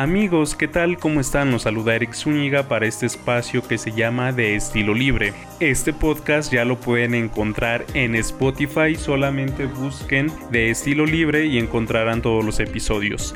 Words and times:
Amigos, 0.00 0.54
¿qué 0.54 0.66
tal? 0.66 0.96
¿Cómo 0.96 1.20
están? 1.20 1.50
Los 1.50 1.64
saluda 1.64 1.94
Eric 1.94 2.14
Zúñiga 2.14 2.68
para 2.68 2.86
este 2.86 3.04
espacio 3.04 3.60
que 3.60 3.76
se 3.76 3.92
llama 3.92 4.32
De 4.32 4.56
Estilo 4.56 4.94
Libre. 4.94 5.34
Este 5.60 5.92
podcast 5.92 6.50
ya 6.50 6.64
lo 6.64 6.80
pueden 6.80 7.14
encontrar 7.14 7.84
en 7.92 8.14
Spotify, 8.14 8.94
solamente 8.96 9.66
busquen 9.66 10.32
De 10.50 10.70
Estilo 10.70 11.04
Libre 11.04 11.44
y 11.44 11.58
encontrarán 11.58 12.22
todos 12.22 12.42
los 12.42 12.60
episodios. 12.60 13.34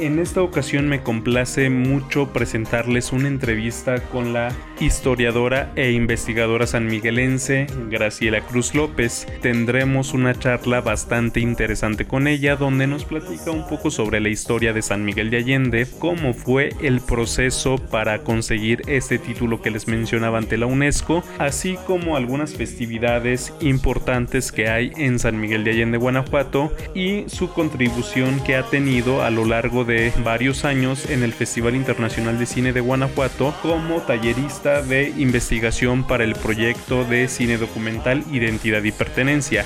En 0.00 0.18
esta 0.18 0.40
ocasión 0.40 0.88
me 0.88 1.02
complace 1.02 1.68
mucho 1.68 2.32
presentarles 2.32 3.12
una 3.12 3.28
entrevista 3.28 4.00
con 4.04 4.32
la 4.32 4.50
historiadora 4.80 5.72
e 5.76 5.92
investigadora 5.92 6.66
sanmiguelense 6.66 7.66
Graciela 7.90 8.40
Cruz 8.40 8.74
López. 8.74 9.26
Tendremos 9.42 10.14
una 10.14 10.34
charla 10.34 10.80
bastante 10.80 11.40
interesante 11.40 12.06
con 12.06 12.28
ella 12.28 12.56
donde 12.56 12.86
nos 12.86 13.04
platica 13.04 13.50
un 13.50 13.68
poco 13.68 13.90
sobre 13.90 14.20
la 14.20 14.30
historia 14.30 14.72
de 14.72 14.80
San 14.80 15.04
Miguel 15.04 15.28
de 15.28 15.36
Allende, 15.36 15.86
cómo 15.98 16.32
fue 16.32 16.70
el 16.80 17.02
proceso 17.02 17.76
para 17.76 18.22
conseguir 18.22 18.80
este 18.86 19.18
título 19.18 19.60
que 19.60 19.70
les 19.70 19.86
mencionaba 19.86 20.38
ante 20.38 20.56
la 20.56 20.64
UNESCO, 20.64 21.22
así 21.38 21.76
como 21.86 22.16
algunas 22.16 22.54
festividades 22.54 23.52
importantes 23.60 24.50
que 24.50 24.70
hay 24.70 24.92
en 24.96 25.18
San 25.18 25.38
Miguel 25.38 25.62
de 25.62 25.72
Allende, 25.72 25.98
Guanajuato 25.98 26.72
y 26.94 27.24
su 27.26 27.50
contribución 27.52 28.42
que 28.44 28.56
ha 28.56 28.62
tenido 28.62 29.22
a 29.22 29.28
lo 29.28 29.44
largo 29.44 29.84
de 29.84 29.89
de 29.90 30.12
varios 30.22 30.64
años 30.64 31.10
en 31.10 31.24
el 31.24 31.32
Festival 31.32 31.74
Internacional 31.74 32.38
de 32.38 32.46
Cine 32.46 32.72
de 32.72 32.80
Guanajuato 32.80 33.52
como 33.60 34.00
tallerista 34.02 34.82
de 34.82 35.12
investigación 35.16 36.06
para 36.06 36.22
el 36.22 36.36
proyecto 36.36 37.04
de 37.04 37.26
cine 37.26 37.58
documental 37.58 38.22
Identidad 38.30 38.84
y 38.84 38.92
Pertenencia. 38.92 39.64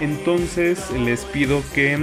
Entonces 0.00 0.90
les 0.92 1.26
pido 1.26 1.62
que 1.74 1.98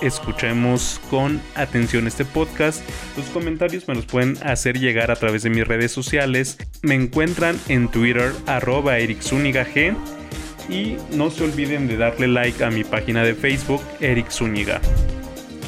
escuchemos 0.00 0.98
con 1.10 1.42
atención 1.54 2.06
este 2.06 2.24
podcast. 2.24 2.80
Los 3.18 3.26
comentarios 3.26 3.86
me 3.86 3.94
los 3.94 4.06
pueden 4.06 4.38
hacer 4.42 4.78
llegar 4.78 5.10
a 5.10 5.16
través 5.16 5.42
de 5.42 5.50
mis 5.50 5.68
redes 5.68 5.92
sociales. 5.92 6.56
Me 6.80 6.94
encuentran 6.94 7.60
en 7.68 7.88
Twitter 7.88 8.32
arroba 8.46 8.98
G 8.98 9.94
y 10.70 10.96
no 11.14 11.30
se 11.30 11.44
olviden 11.44 11.86
de 11.86 11.98
darle 11.98 12.28
like 12.28 12.64
a 12.64 12.70
mi 12.70 12.82
página 12.82 13.24
de 13.24 13.34
Facebook 13.34 13.82
Eric 14.00 14.30
Zúñiga. 14.30 14.80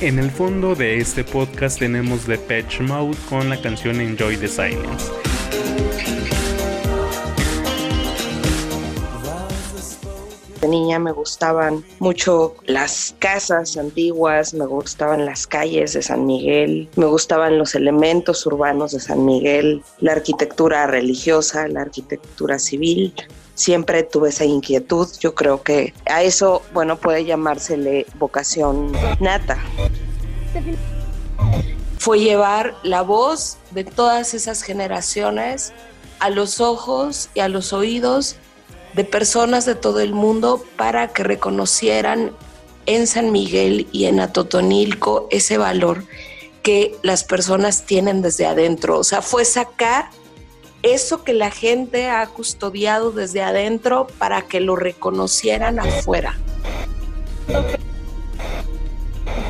En 0.03 0.19
el 0.19 0.31
fondo 0.31 0.75
de 0.75 0.97
este 0.97 1.25
podcast 1.25 1.79
tenemos 1.79 2.25
The 2.25 2.39
Patch 2.39 2.81
Mode 2.81 3.19
con 3.29 3.51
la 3.51 3.61
canción 3.61 4.01
Enjoy 4.01 4.35
the 4.39 4.49
Silence. 4.49 5.11
De 10.63 10.69
niña 10.69 10.99
me 10.99 11.13
gustaban 11.13 11.85
mucho 11.99 12.55
las 12.65 13.15
casas 13.19 13.77
antiguas, 13.77 14.55
me 14.55 14.65
gustaban 14.65 15.27
las 15.27 15.47
calles 15.47 15.93
de 15.93 16.01
San 16.01 16.25
Miguel, 16.25 16.89
me 16.97 17.05
gustaban 17.05 17.59
los 17.59 17.75
elementos 17.75 18.47
urbanos 18.47 18.93
de 18.93 19.01
San 19.01 19.27
Miguel, 19.27 19.83
la 19.99 20.13
arquitectura 20.13 20.87
religiosa, 20.87 21.69
la 21.69 21.83
arquitectura 21.83 22.59
civil 22.59 23.13
siempre 23.61 24.03
tuve 24.03 24.31
esa 24.31 24.45
inquietud. 24.45 25.07
Yo 25.21 25.35
creo 25.35 25.63
que 25.63 25.93
a 26.07 26.23
eso, 26.23 26.63
bueno, 26.73 26.97
puede 26.97 27.25
llamársele 27.25 28.07
vocación 28.15 28.93
nata. 29.21 29.59
Fue 31.99 32.21
llevar 32.21 32.75
la 32.83 33.03
voz 33.03 33.59
de 33.73 33.85
todas 33.85 34.33
esas 34.33 34.63
generaciones 34.63 35.75
a 36.19 36.31
los 36.31 36.61
ojos 36.61 37.29
y 37.35 37.41
a 37.41 37.49
los 37.49 37.73
oídos 37.73 38.37
de 38.95 39.05
personas 39.05 39.67
de 39.67 39.75
todo 39.75 40.01
el 40.01 40.15
mundo 40.15 40.65
para 40.77 41.09
que 41.09 41.23
reconocieran 41.23 42.33
en 42.87 43.07
San 43.07 43.31
Miguel 43.31 43.87
y 43.93 44.07
en 44.07 44.21
Atotonilco 44.21 45.29
ese 45.31 45.59
valor 45.59 46.05
que 46.63 46.97
las 47.03 47.25
personas 47.25 47.85
tienen 47.85 48.23
desde 48.23 48.47
adentro. 48.47 48.99
O 48.99 49.05
sea, 49.05 49.21
fue 49.21 49.45
sacar 49.45 50.11
eso 50.83 51.25
que 51.25 51.33
la 51.33 51.51
gente 51.51 52.09
ha 52.09 52.27
custodiado 52.27 53.13
desde 53.13 53.43
adentro 53.43 54.07
para 54.19 54.43
que 54.43 54.61
lo 54.61 54.77
reconocieran 54.77 55.79
afuera. 55.79 56.39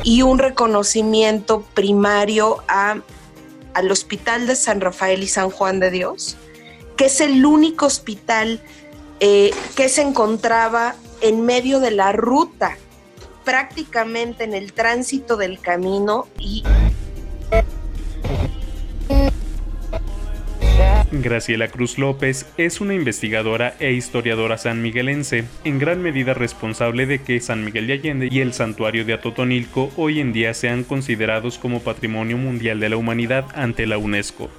Y 0.03 0.23
un 0.23 0.39
reconocimiento 0.39 1.61
primario 1.73 2.63
al 2.67 3.91
Hospital 3.91 4.47
de 4.47 4.55
San 4.55 4.81
Rafael 4.81 5.23
y 5.23 5.27
San 5.27 5.49
Juan 5.49 5.79
de 5.79 5.91
Dios, 5.91 6.37
que 6.97 7.05
es 7.05 7.21
el 7.21 7.45
único 7.45 7.85
hospital 7.85 8.61
eh, 9.19 9.51
que 9.75 9.87
se 9.87 10.01
encontraba 10.01 10.95
en 11.21 11.45
medio 11.45 11.79
de 11.79 11.91
la 11.91 12.11
ruta, 12.11 12.77
prácticamente 13.45 14.43
en 14.43 14.53
el 14.53 14.73
tránsito 14.73 15.37
del 15.37 15.59
camino 15.59 16.27
y 16.37 16.63
Graciela 21.11 21.67
Cruz 21.67 21.97
López 21.97 22.47
es 22.57 22.79
una 22.81 22.93
investigadora 22.93 23.75
e 23.79 23.91
historiadora 23.91 24.57
sanmiguelense, 24.57 25.43
en 25.63 25.77
gran 25.77 26.01
medida 26.01 26.33
responsable 26.33 27.05
de 27.05 27.21
que 27.21 27.39
San 27.41 27.65
Miguel 27.65 27.87
de 27.87 27.93
Allende 27.93 28.29
y 28.31 28.39
el 28.39 28.53
santuario 28.53 29.03
de 29.03 29.13
Atotonilco 29.13 29.91
hoy 29.97 30.19
en 30.19 30.31
día 30.31 30.53
sean 30.53 30.83
considerados 30.83 31.57
como 31.57 31.81
Patrimonio 31.81 32.37
Mundial 32.37 32.79
de 32.79 32.89
la 32.89 32.97
Humanidad 32.97 33.45
ante 33.53 33.85
la 33.87 33.97
UNESCO. 33.97 34.49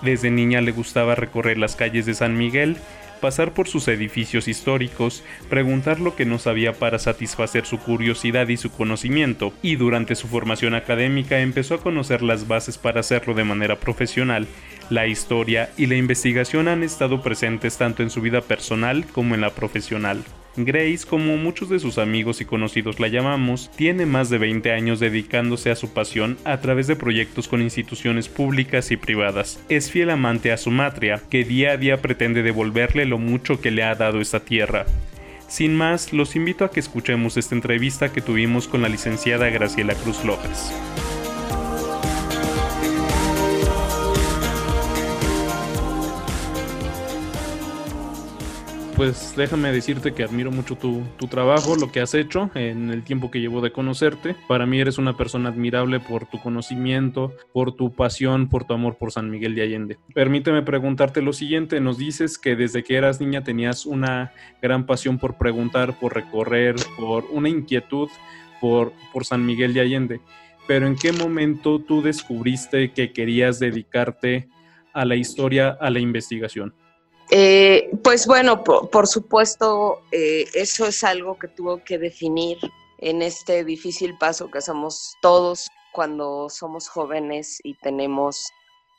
Desde 0.00 0.30
niña 0.30 0.60
le 0.60 0.70
gustaba 0.72 1.16
recorrer 1.16 1.58
las 1.58 1.76
calles 1.76 2.06
de 2.06 2.14
San 2.14 2.38
Miguel, 2.38 2.76
pasar 3.20 3.52
por 3.52 3.68
sus 3.68 3.88
edificios 3.88 4.48
históricos, 4.48 5.24
preguntar 5.48 5.98
lo 5.98 6.14
que 6.14 6.26
no 6.26 6.38
sabía 6.38 6.74
para 6.74 6.98
satisfacer 6.98 7.64
su 7.64 7.78
curiosidad 7.78 8.48
y 8.48 8.58
su 8.58 8.70
conocimiento, 8.70 9.54
y 9.62 9.76
durante 9.76 10.14
su 10.14 10.28
formación 10.28 10.74
académica 10.74 11.40
empezó 11.40 11.74
a 11.76 11.80
conocer 11.80 12.22
las 12.22 12.46
bases 12.46 12.76
para 12.76 13.00
hacerlo 13.00 13.34
de 13.34 13.44
manera 13.44 13.76
profesional. 13.76 14.46
La 14.90 15.06
historia 15.06 15.70
y 15.78 15.86
la 15.86 15.96
investigación 15.96 16.68
han 16.68 16.82
estado 16.82 17.22
presentes 17.22 17.78
tanto 17.78 18.02
en 18.02 18.10
su 18.10 18.20
vida 18.20 18.42
personal 18.42 19.06
como 19.06 19.34
en 19.34 19.40
la 19.40 19.50
profesional. 19.50 20.22
Grace, 20.56 21.06
como 21.08 21.36
muchos 21.36 21.70
de 21.70 21.80
sus 21.80 21.96
amigos 21.98 22.40
y 22.40 22.44
conocidos 22.44 23.00
la 23.00 23.08
llamamos, 23.08 23.70
tiene 23.76 24.04
más 24.04 24.28
de 24.28 24.38
20 24.38 24.72
años 24.72 25.00
dedicándose 25.00 25.70
a 25.70 25.76
su 25.76 25.92
pasión 25.92 26.36
a 26.44 26.60
través 26.60 26.86
de 26.86 26.96
proyectos 26.96 27.48
con 27.48 27.62
instituciones 27.62 28.28
públicas 28.28 28.90
y 28.90 28.96
privadas. 28.96 29.58
Es 29.68 29.90
fiel 29.90 30.10
amante 30.10 30.52
a 30.52 30.58
su 30.58 30.70
matria, 30.70 31.20
que 31.30 31.44
día 31.44 31.72
a 31.72 31.76
día 31.76 32.02
pretende 32.02 32.42
devolverle 32.42 33.06
lo 33.06 33.18
mucho 33.18 33.60
que 33.60 33.70
le 33.70 33.82
ha 33.82 33.94
dado 33.94 34.20
esta 34.20 34.40
tierra. 34.40 34.84
Sin 35.48 35.74
más, 35.74 36.12
los 36.12 36.36
invito 36.36 36.64
a 36.64 36.70
que 36.70 36.80
escuchemos 36.80 37.36
esta 37.36 37.54
entrevista 37.54 38.12
que 38.12 38.20
tuvimos 38.20 38.68
con 38.68 38.82
la 38.82 38.88
licenciada 38.88 39.48
Graciela 39.48 39.94
Cruz 39.94 40.24
López. 40.24 40.72
Pues 48.96 49.34
déjame 49.36 49.72
decirte 49.72 50.12
que 50.12 50.22
admiro 50.22 50.50
mucho 50.50 50.76
tu, 50.76 51.02
trabajo, 51.28 51.74
lo 51.76 51.90
que 51.90 52.00
has 52.00 52.14
hecho 52.14 52.50
en 52.54 52.90
el 52.90 53.02
tiempo 53.02 53.30
que 53.30 53.40
llevo 53.40 53.60
de 53.60 53.72
conocerte. 53.72 54.36
Para 54.46 54.66
mí 54.66 54.80
eres 54.80 54.98
una 54.98 55.16
persona 55.16 55.48
admirable 55.48 56.00
por 56.00 56.26
tu 56.26 56.40
conocimiento, 56.40 57.32
por 57.52 57.72
tu 57.72 57.92
pasión, 57.92 58.48
por 58.48 58.64
tu 58.64 58.74
amor 58.74 58.96
por 58.96 59.10
San 59.10 59.30
Miguel 59.30 59.54
de 59.54 59.62
Allende. 59.62 59.98
Permíteme 60.14 60.62
preguntarte 60.62 61.22
lo 61.22 61.32
siguiente, 61.32 61.80
nos 61.80 61.98
dices 61.98 62.38
que 62.38 62.56
desde 62.56 62.84
que 62.84 62.96
eras 62.96 63.20
niña 63.20 63.42
tenías 63.42 63.86
una 63.86 64.32
gran 64.62 64.86
pasión 64.86 65.18
por 65.18 65.38
preguntar, 65.38 65.98
por 65.98 66.14
recorrer, 66.14 66.76
por 66.96 67.24
una 67.32 67.48
inquietud 67.48 68.08
por, 68.60 68.92
por 69.12 69.24
San 69.24 69.44
Miguel 69.44 69.74
de 69.74 69.80
Allende. 69.80 70.20
Pero 70.66 70.86
¿en 70.86 70.96
qué 70.96 71.12
momento 71.12 71.80
tú 71.80 72.02
descubriste 72.02 72.92
que 72.92 73.12
querías 73.12 73.58
dedicarte 73.58 74.48
a 74.92 75.04
la 75.04 75.16
historia, 75.16 75.76
a 75.80 75.90
la 75.90 76.00
investigación? 76.00 76.74
Eh, 77.30 77.90
pues 78.02 78.26
bueno, 78.26 78.62
por, 78.62 79.06
supuesto, 79.06 80.02
eh, 80.12 80.46
eso 80.54 80.86
es 80.86 81.02
algo 81.04 81.38
que 81.38 81.48
tuvo 81.48 81.82
que 81.82 81.98
definir 81.98 82.58
en 82.98 83.22
este 83.22 83.64
difícil 83.64 84.16
paso 84.18 84.50
que 84.50 84.58
hacemos 84.58 85.16
todos 85.22 85.70
cuando 85.92 86.48
somos 86.50 86.88
jóvenes 86.88 87.60
y 87.62 87.74
tenemos, 87.74 88.50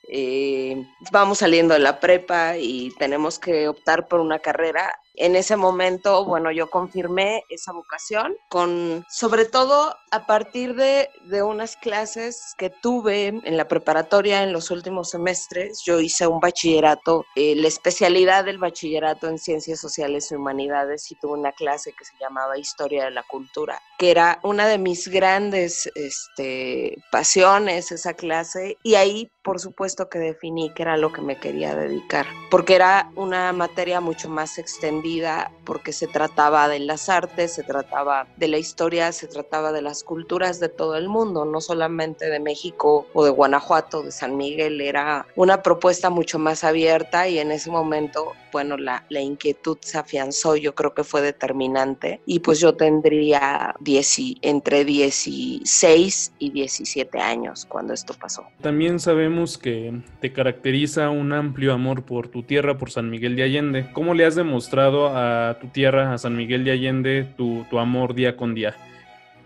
eh, 0.09 0.85
vamos 1.11 1.39
saliendo 1.39 1.73
de 1.73 1.81
la 1.81 1.99
prepa 1.99 2.57
y 2.57 2.91
tenemos 2.97 3.37
que 3.37 3.67
optar 3.67 4.07
por 4.07 4.19
una 4.19 4.39
carrera 4.39 4.99
en 5.17 5.35
ese 5.35 5.55
momento, 5.55 6.25
bueno, 6.25 6.51
yo 6.51 6.69
confirmé 6.69 7.43
esa 7.49 7.71
vocación 7.71 8.35
con, 8.49 9.05
sobre 9.09 9.45
todo 9.45 9.95
a 10.11 10.25
partir 10.25 10.75
de, 10.75 11.09
de, 11.25 11.43
unas 11.43 11.75
clases 11.75 12.53
que 12.57 12.69
tuve 12.69 13.27
en 13.27 13.57
la 13.57 13.67
preparatoria 13.67 14.43
en 14.43 14.53
los 14.53 14.71
últimos 14.71 15.09
semestres. 15.09 15.81
Yo 15.85 15.99
hice 15.99 16.27
un 16.27 16.39
bachillerato, 16.39 17.25
eh, 17.35 17.55
la 17.55 17.67
especialidad 17.67 18.45
del 18.45 18.57
bachillerato 18.57 19.27
en 19.27 19.37
ciencias 19.37 19.79
sociales 19.79 20.31
y 20.31 20.35
humanidades 20.35 21.11
y 21.11 21.15
tuve 21.15 21.33
una 21.33 21.51
clase 21.51 21.93
que 21.97 22.05
se 22.05 22.13
llamaba 22.19 22.57
Historia 22.57 23.05
de 23.05 23.11
la 23.11 23.23
Cultura, 23.23 23.81
que 23.97 24.11
era 24.11 24.39
una 24.43 24.67
de 24.67 24.77
mis 24.77 25.07
grandes 25.07 25.89
este, 25.95 26.97
pasiones, 27.11 27.91
esa 27.91 28.13
clase, 28.13 28.77
y 28.83 28.95
ahí 28.95 29.29
por 29.45 29.59
supuesto 29.59 30.09
que 30.09 30.17
definí 30.17 30.73
que 30.73 30.81
era 30.81 30.97
lo 30.97 31.13
que 31.13 31.21
me 31.21 31.37
quería 31.37 31.75
dedicar, 31.75 32.25
porque 32.49 32.73
era 32.73 33.11
una 33.15 33.53
materia 33.53 34.01
mucho 34.01 34.27
más 34.27 34.57
extendida 34.57 35.51
porque 35.63 35.93
se 35.93 36.07
trataba 36.07 36.67
de 36.67 36.79
las 36.79 37.09
artes, 37.09 37.53
se 37.53 37.63
trataba 37.63 38.27
de 38.37 38.47
la 38.47 38.57
historia, 38.57 39.11
se 39.11 39.27
trataba 39.27 39.71
de 39.71 39.83
las 39.83 40.03
culturas 40.03 40.59
de 40.59 40.69
todo 40.69 40.95
el 40.95 41.09
mundo, 41.09 41.45
no 41.45 41.61
solamente 41.61 42.25
de 42.29 42.39
México 42.39 43.05
o 43.13 43.23
de 43.23 43.29
Guanajuato, 43.29 44.01
de 44.01 44.11
San 44.11 44.35
Miguel, 44.35 44.81
era 44.81 45.27
una 45.35 45.61
propuesta 45.61 46.09
mucho 46.09 46.39
más 46.39 46.63
abierta 46.63 47.27
y 47.27 47.37
en 47.37 47.51
ese 47.51 47.69
momento, 47.69 48.33
bueno, 48.55 48.77
la, 48.77 49.03
la 49.09 49.19
inquietud 49.19 49.77
se 49.81 49.97
afianzó, 49.97 50.55
yo 50.55 50.75
creo 50.75 50.93
que 50.93 51.03
fue 51.03 51.21
determinante 51.21 52.21
y 52.25 52.39
pues 52.39 52.61
yo 52.61 52.73
tendría 52.75 53.75
10 53.81 54.19
entre 54.43 54.85
16 54.85 56.33
y 56.39 56.51
17 56.51 57.19
años 57.19 57.65
cuando 57.65 57.93
esto 57.93 58.13
pasó. 58.17 58.45
También 58.61 59.01
sabemos 59.01 59.57
que 59.57 59.99
te 60.21 60.31
caracteriza 60.31 61.09
un 61.09 61.33
amplio 61.33 61.73
amor 61.73 62.03
por 62.03 62.29
tu 62.29 62.43
tierra, 62.43 62.77
por 62.77 62.91
San 62.91 63.09
Miguel 63.09 63.35
de 63.35 63.43
Allende. 63.43 63.89
¿Cómo 63.91 64.13
le 64.13 64.25
has 64.25 64.35
demostrado 64.35 65.09
a 65.09 65.57
tu 65.59 65.67
tierra, 65.67 66.13
a 66.13 66.17
San 66.17 66.37
Miguel 66.37 66.63
de 66.63 66.71
Allende, 66.71 67.27
tu, 67.35 67.65
tu 67.69 67.77
amor 67.77 68.15
día 68.15 68.37
con 68.37 68.55
día? 68.55 68.73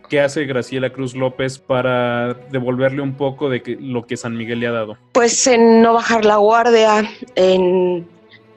¿Qué 0.07 0.21
hace 0.21 0.45
Graciela 0.45 0.91
Cruz 0.91 1.15
López 1.15 1.57
para 1.57 2.35
devolverle 2.51 3.01
un 3.01 3.15
poco 3.15 3.49
de 3.49 3.75
lo 3.79 4.05
que 4.05 4.17
San 4.17 4.37
Miguel 4.37 4.59
le 4.59 4.67
ha 4.67 4.71
dado? 4.71 4.97
Pues 5.13 5.47
en 5.47 5.81
no 5.81 5.93
bajar 5.93 6.25
la 6.25 6.37
guardia, 6.37 7.09
en 7.33 8.07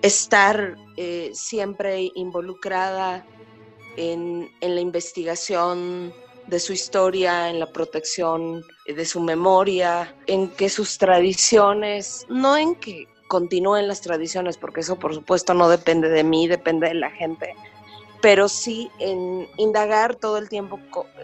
estar 0.03 0.77
eh, 0.97 1.31
siempre 1.33 2.11
involucrada 2.15 3.25
en, 3.97 4.51
en, 4.61 4.75
la 4.75 4.81
investigación 4.81 6.13
de 6.47 6.59
su 6.59 6.73
historia, 6.73 7.49
en 7.49 7.61
la 7.61 7.73
protección 7.73 8.65
de 8.87 9.05
su 9.05 9.21
memoria, 9.21 10.15
en 10.27 10.49
que 10.49 10.69
sus 10.69 10.99
tradiciones, 10.99 12.27
no 12.29 12.57
en 12.57 12.75
que 12.75 13.07
continúen 13.29 13.89
las 13.89 14.01
tradiciones, 14.01 14.59
porque 14.59 14.81
eso 14.81 14.99
por 14.99 15.15
supuesto 15.15 15.55
no 15.55 15.69
depende 15.69 16.09
de 16.09 16.25
mí, 16.25 16.49
depende 16.49 16.89
de 16.89 16.95
la 16.95 17.11
gente, 17.11 17.55
pero 18.21 18.49
sí 18.49 18.91
en 18.99 19.49
indagar 19.57 20.17
todo 20.17 20.37
el 20.39 20.49
tiempo 20.49 20.79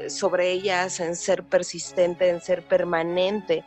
sobre 0.08 0.52
ellas, 0.52 1.00
en 1.00 1.16
ser 1.16 1.42
persistente, 1.44 2.28
en 2.28 2.40
ser 2.40 2.62
permanente 2.66 3.64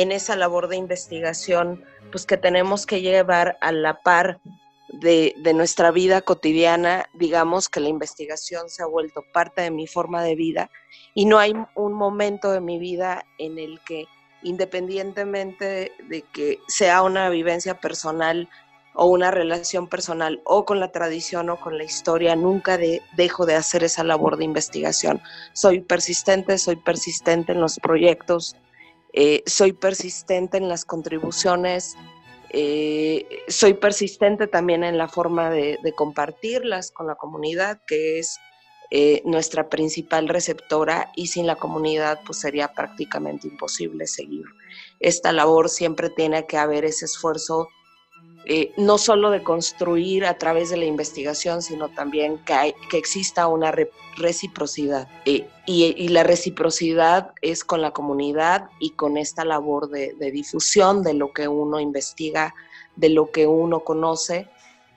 en 0.00 0.12
esa 0.12 0.36
labor 0.36 0.68
de 0.68 0.76
investigación, 0.76 1.84
pues 2.12 2.24
que 2.24 2.36
tenemos 2.36 2.86
que 2.86 3.00
llevar 3.00 3.58
a 3.60 3.72
la 3.72 4.00
par 4.00 4.40
de, 4.88 5.34
de, 5.42 5.52
nuestra 5.52 5.90
vida 5.90 6.22
cotidiana, 6.22 7.06
digamos 7.14 7.68
que 7.68 7.80
la 7.80 7.88
investigación 7.88 8.70
se 8.70 8.82
ha 8.82 8.86
vuelto 8.86 9.24
parte 9.32 9.60
de 9.62 9.70
mi 9.70 9.86
forma 9.86 10.22
de 10.22 10.34
vida 10.34 10.70
y 11.14 11.26
no 11.26 11.38
hay 11.38 11.52
un 11.74 11.92
momento 11.92 12.52
de 12.52 12.60
mi 12.60 12.78
vida 12.78 13.24
en 13.38 13.58
el 13.58 13.80
que 13.80 14.06
independientemente 14.42 15.92
de 16.08 16.22
que 16.32 16.58
sea 16.68 17.02
una 17.02 17.28
vivencia 17.28 17.74
personal 17.80 18.48
o 18.94 19.06
una 19.06 19.30
relación 19.30 19.88
personal 19.88 20.40
o 20.44 20.64
con 20.64 20.80
la 20.80 20.90
tradición 20.90 21.50
o 21.50 21.60
con 21.60 21.78
la 21.78 21.84
historia, 21.84 22.34
nunca 22.34 22.78
dejo 23.16 23.46
de 23.46 23.54
hacer 23.54 23.84
esa 23.84 24.04
labor 24.04 24.36
de 24.36 24.44
investigación. 24.44 25.20
Soy 25.52 25.80
persistente, 25.80 26.58
soy 26.58 26.76
persistente 26.76 27.52
en 27.52 27.60
los 27.60 27.78
proyectos, 27.78 28.56
eh, 29.12 29.42
soy 29.46 29.72
persistente 29.72 30.58
en 30.58 30.68
las 30.68 30.84
contribuciones, 30.84 31.96
eh, 32.50 33.26
soy 33.48 33.74
persistente 33.74 34.46
también 34.46 34.84
en 34.84 34.98
la 34.98 35.08
forma 35.08 35.50
de 35.50 35.92
compartirlas 35.96 36.90
con 36.90 37.06
la 37.06 37.14
comunidad, 37.14 37.80
que 37.86 38.18
es 38.18 38.38
eh, 38.90 39.20
nuestra 39.26 39.68
principal 39.68 40.28
receptora 40.30 41.12
y 41.14 41.26
sin 41.26 41.46
la 41.46 41.56
comunidad 41.56 42.20
pues 42.24 42.40
sería 42.40 42.68
prácticamente 42.68 43.46
imposible 43.46 44.06
seguir. 44.06 44.46
Esta 44.98 45.30
labor 45.30 45.68
siempre 45.68 46.08
tiene 46.08 46.46
que 46.46 46.56
haber 46.56 46.86
ese 46.86 47.04
esfuerzo 47.04 47.68
eh, 48.48 48.72
no 48.78 48.98
solo 48.98 49.30
de 49.30 49.42
construir 49.42 50.24
a 50.24 50.38
través 50.38 50.70
de 50.70 50.78
la 50.78 50.86
investigación, 50.86 51.62
sino 51.62 51.90
también 51.90 52.38
que, 52.44 52.74
exista 52.96 53.46
una 53.46 53.72
reciprocidad. 54.16 55.06
Y, 55.24 55.44
la 56.08 56.22
reciprocidad 56.22 57.32
es 57.42 57.62
con 57.62 57.82
la 57.82 57.90
comunidad 57.90 58.70
y 58.80 58.90
con 58.90 59.18
esta 59.18 59.44
labor 59.44 59.90
de 59.90 60.30
difusión 60.32 61.02
de 61.02 61.12
lo 61.12 61.32
que 61.32 61.46
uno 61.46 61.78
investiga, 61.78 62.54
de 62.96 63.10
lo 63.10 63.30
que 63.30 63.46
uno 63.46 63.84
conoce 63.84 64.48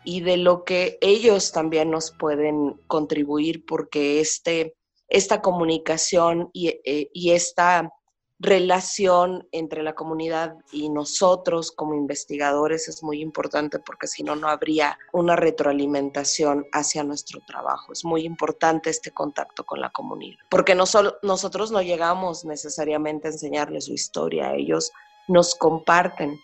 y 0.03 0.21
de 0.21 0.37
lo 0.37 0.63
que 0.63 0.97
ellos 1.01 1.51
también 1.51 1.91
nos 1.91 2.11
pueden 2.11 2.79
contribuir 2.87 3.65
porque 3.65 4.19
este, 4.19 4.75
esta 5.07 5.41
comunicación 5.41 6.49
y, 6.53 6.69
eh, 6.85 7.09
y 7.13 7.31
esta 7.31 7.91
relación 8.41 9.47
entre 9.51 9.83
la 9.83 9.93
comunidad 9.93 10.55
y 10.71 10.89
nosotros 10.89 11.71
como 11.71 11.93
investigadores 11.93 12.87
es 12.87 13.03
muy 13.03 13.21
importante 13.21 13.77
porque 13.77 14.07
si 14.07 14.23
no, 14.23 14.35
no 14.35 14.47
habría 14.47 14.97
una 15.13 15.35
retroalimentación 15.35 16.65
hacia 16.71 17.03
nuestro 17.03 17.41
trabajo. 17.45 17.93
Es 17.93 18.03
muy 18.03 18.25
importante 18.25 18.89
este 18.89 19.11
contacto 19.11 19.63
con 19.63 19.79
la 19.79 19.91
comunidad, 19.91 20.39
porque 20.49 20.73
no 20.73 20.87
solo, 20.87 21.17
nosotros 21.21 21.71
no 21.71 21.81
llegamos 21.81 22.43
necesariamente 22.43 23.27
a 23.27 23.31
enseñarles 23.31 23.85
su 23.85 23.93
historia, 23.93 24.55
ellos 24.55 24.91
nos 25.27 25.53
comparten 25.53 26.39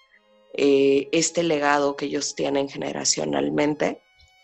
eh, 0.53 1.09
este 1.11 1.41
legado 1.41 1.95
que 1.95 2.05
ellos 2.05 2.35
tienen 2.35 2.69
generacionalmente. 2.69 4.01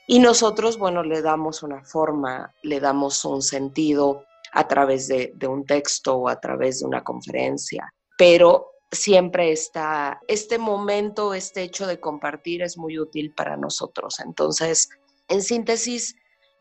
Y 0.08 0.20
nosotros, 0.20 0.78
bueno, 0.78 1.04
le 1.04 1.22
damos 1.22 1.64
una 1.64 1.84
forma, 1.84 2.54
le 2.62 2.80
damos 2.80 3.24
un 3.26 3.42
sentido 3.42 4.26
a 4.54 4.68
través 4.68 5.08
de, 5.08 5.34
un 5.48 5.66
texto 5.66 6.16
o 6.16 6.30
a 6.30 6.40
través 6.40 6.80
de 6.80 6.86
una 6.86 7.04
conferencia, 7.04 7.92
pero 8.18 8.68
siempre 8.92 9.52
está, 9.52 10.22
este 10.28 10.60
momento, 10.60 11.34
este 11.34 11.64
hecho 11.64 11.88
de 11.88 12.00
compartir 12.00 12.62
es 12.62 12.78
muy 12.78 13.00
útil 13.00 13.34
para 13.34 13.58
nosotros. 13.58 14.20
Entonces, 14.20 14.90
en 15.28 15.42
síntesis, 15.42 16.16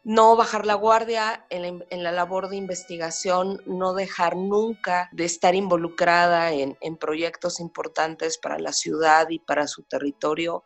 no 0.05 0.35
bajar 0.35 0.67
la 0.67 0.75
guardia 0.75 1.47
en 1.50 2.03
la, 2.03 2.12
labor 2.12 2.49
de 2.49 2.56
investigación, 2.56 3.62
no 3.67 3.94
dejar 3.94 4.37
nunca 4.37 5.09
de 5.12 5.27
estar 5.27 5.55
involucrada 5.55 6.50
en, 6.53 6.97
proyectos 6.97 7.61
importantes 7.61 8.39
para 8.39 8.59
la 8.59 8.73
ciudad 8.73 9.29
y 9.29 9.39
para 9.39 9.69
su 9.69 9.83
territorio 9.83 10.65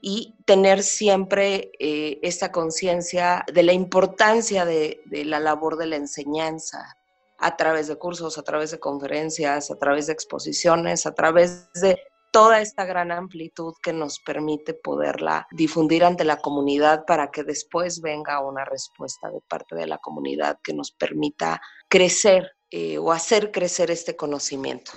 y 0.00 0.36
tener 0.44 0.82
siempre 0.82 1.72
eh, 1.78 2.18
esta 2.22 2.52
conciencia 2.52 3.44
de 3.52 3.62
la 3.62 3.72
importancia 3.72 4.64
de 4.64 5.00
la 5.24 5.40
labor 5.40 5.76
de 5.76 5.86
la 5.86 5.96
enseñanza 5.96 6.96
a 7.38 7.56
través 7.56 7.86
de 7.88 7.96
cursos, 7.96 8.36
a 8.36 8.42
través 8.42 8.70
de 8.72 8.80
conferencias, 8.80 9.70
a 9.70 9.78
través 9.78 10.06
de 10.06 10.12
exposiciones, 10.12 11.06
a 11.06 11.14
través 11.14 11.72
de 11.74 11.98
toda 12.30 12.60
esta 12.60 12.84
gran 12.84 13.10
amplitud 13.10 13.74
que 13.82 13.92
nos 13.92 14.18
permite 14.20 14.74
poderla 14.74 15.46
difundir 15.52 16.04
ante 16.04 16.24
la 16.24 16.36
comunidad 16.38 17.04
para 17.06 17.30
que 17.30 17.44
después 17.44 18.00
venga 18.00 18.40
una 18.40 18.64
respuesta 18.64 19.30
de 19.30 19.40
parte 19.48 19.76
de 19.76 19.86
la 19.86 19.98
comunidad 19.98 20.58
que 20.62 20.74
nos 20.74 20.90
permita 20.92 21.60
crecer 21.88 22.52
eh, 22.70 22.98
o 22.98 23.12
hacer 23.12 23.50
crecer 23.50 23.90
este 23.90 24.14
conocimiento. 24.14 24.92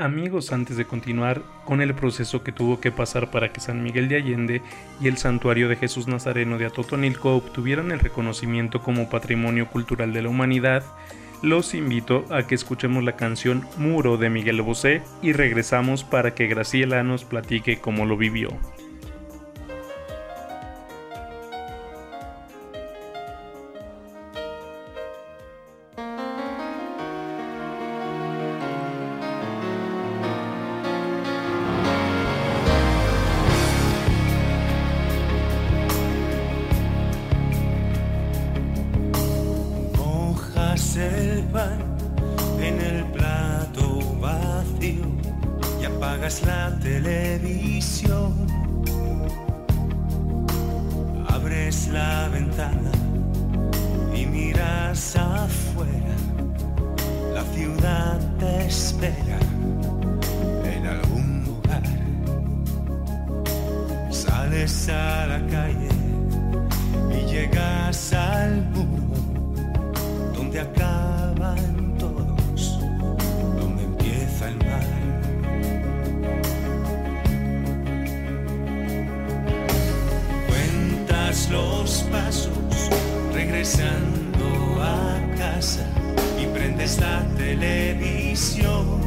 Amigos, 0.00 0.50
antes 0.50 0.78
de 0.78 0.86
continuar 0.86 1.42
con 1.66 1.82
el 1.82 1.94
proceso 1.94 2.42
que 2.42 2.52
tuvo 2.52 2.80
que 2.80 2.90
pasar 2.90 3.30
para 3.30 3.52
que 3.52 3.60
San 3.60 3.82
Miguel 3.82 4.08
de 4.08 4.16
Allende 4.16 4.62
y 4.98 5.08
el 5.08 5.18
Santuario 5.18 5.68
de 5.68 5.76
Jesús 5.76 6.08
Nazareno 6.08 6.56
de 6.56 6.64
Atotonilco 6.64 7.36
obtuvieran 7.36 7.92
el 7.92 8.00
reconocimiento 8.00 8.80
como 8.80 9.10
Patrimonio 9.10 9.68
Cultural 9.68 10.14
de 10.14 10.22
la 10.22 10.30
Humanidad, 10.30 10.84
los 11.42 11.74
invito 11.74 12.24
a 12.30 12.46
que 12.46 12.54
escuchemos 12.54 13.04
la 13.04 13.16
canción 13.16 13.66
Muro 13.76 14.16
de 14.16 14.30
Miguel 14.30 14.62
Bosé 14.62 15.02
y 15.20 15.34
regresamos 15.34 16.02
para 16.02 16.34
que 16.34 16.46
Graciela 16.46 17.02
nos 17.02 17.24
platique 17.24 17.78
cómo 17.78 18.06
lo 18.06 18.16
vivió. 18.16 18.48
Prendes 86.60 86.98
la 86.98 87.24
televisión, 87.36 89.00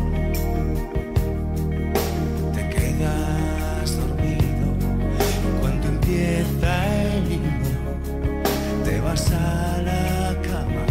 te 2.54 2.70
quedas 2.70 3.98
dormido. 3.98 4.68
Cuando 5.62 5.88
empieza 5.88 6.72
el 7.04 7.32
himno, 7.32 7.94
te 8.86 9.00
vas 9.02 9.32
a 9.32 9.82
la 9.90 10.36
cama, 10.42 10.86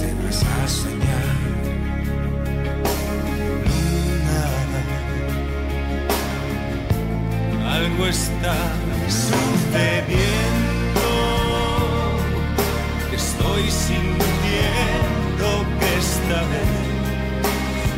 te 0.00 0.08
vas 0.22 0.42
a 0.42 0.68
soñar. 0.68 1.36
Luna, 7.58 7.74
algo 7.76 8.06
está 8.06 8.56
sucediendo 9.08 10.23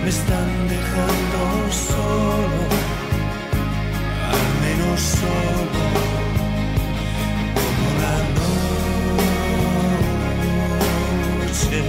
me 0.07 0.11
están 0.11 0.69
dejando 0.69 1.41
solo, 1.73 2.63
al 4.35 4.47
menos 4.65 5.01
solo, 5.01 5.85
como 7.57 7.89
la 8.05 8.17
noche. 11.49 11.81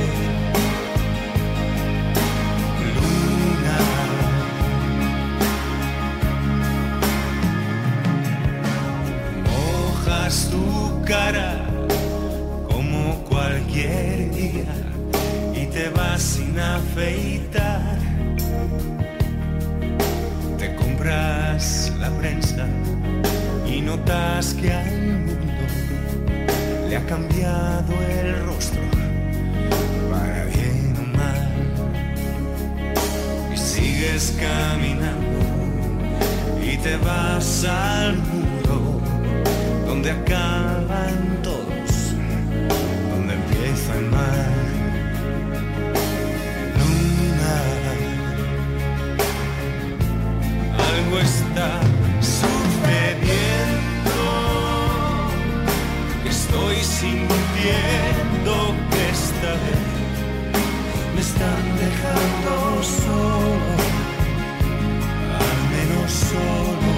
Luna. 2.96 3.80
Mojas 9.46 10.38
tu 10.50 10.66
cara 11.06 11.52
como 12.68 13.00
cualquier 13.30 14.32
día 14.32 14.74
y 15.54 15.64
te 15.68 15.90
vas 15.90 16.22
sin 16.24 16.60
afeitar. 16.60 17.77
Que 24.06 24.72
al 24.72 25.01
mundo 25.25 25.44
le 26.89 26.96
ha 26.96 27.06
cambiado 27.06 27.94
el 28.10 28.46
rostro 28.46 28.82
para 30.10 30.46
bien 30.46 30.96
o 31.00 31.18
mal. 31.18 31.50
Y 33.54 33.58
sigues 33.58 34.36
caminando 34.39 35.39
y 36.62 36.77
te 36.77 36.98
vas 36.98 37.66
al 37.66 38.18
muro 38.18 39.01
donde 39.86 40.12
acaban 40.12 41.39
todos, 41.44 42.13
donde 43.12 43.34
empieza 43.34 43.98
el 43.98 44.06
mar. 44.06 44.57
Estoy 56.80 57.10
sintiendo 57.10 58.76
que 58.92 59.10
esta 59.10 59.52
vez 59.64 59.86
me 61.16 61.22
están 61.22 61.64
dejando 61.78 62.84
solo, 62.84 63.70
al 65.40 65.60
menos 65.74 66.12
solo, 66.12 66.97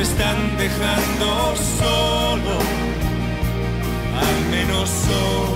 me 0.00 0.04
están 0.04 0.56
dejando 0.56 1.54
solo, 1.78 2.56
al 4.18 4.50
menos 4.50 4.88
solo, 4.88 5.49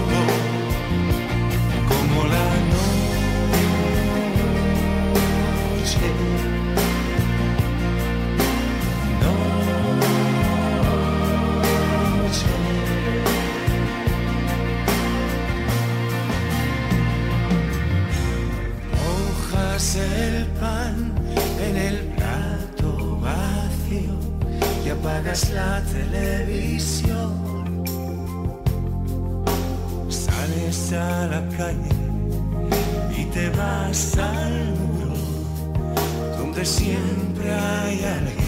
apagas 25.04 25.50
la 25.50 25.82
televisión. 25.92 27.84
Sales 30.08 30.92
a 30.92 31.26
la 31.26 31.48
calle 31.56 31.94
y 33.16 33.24
te 33.26 33.50
vas 33.50 34.16
al 34.16 34.74
muro 34.74 35.14
donde 36.38 36.64
siempre 36.64 37.52
hay 37.52 38.04
alguien. 38.04 38.43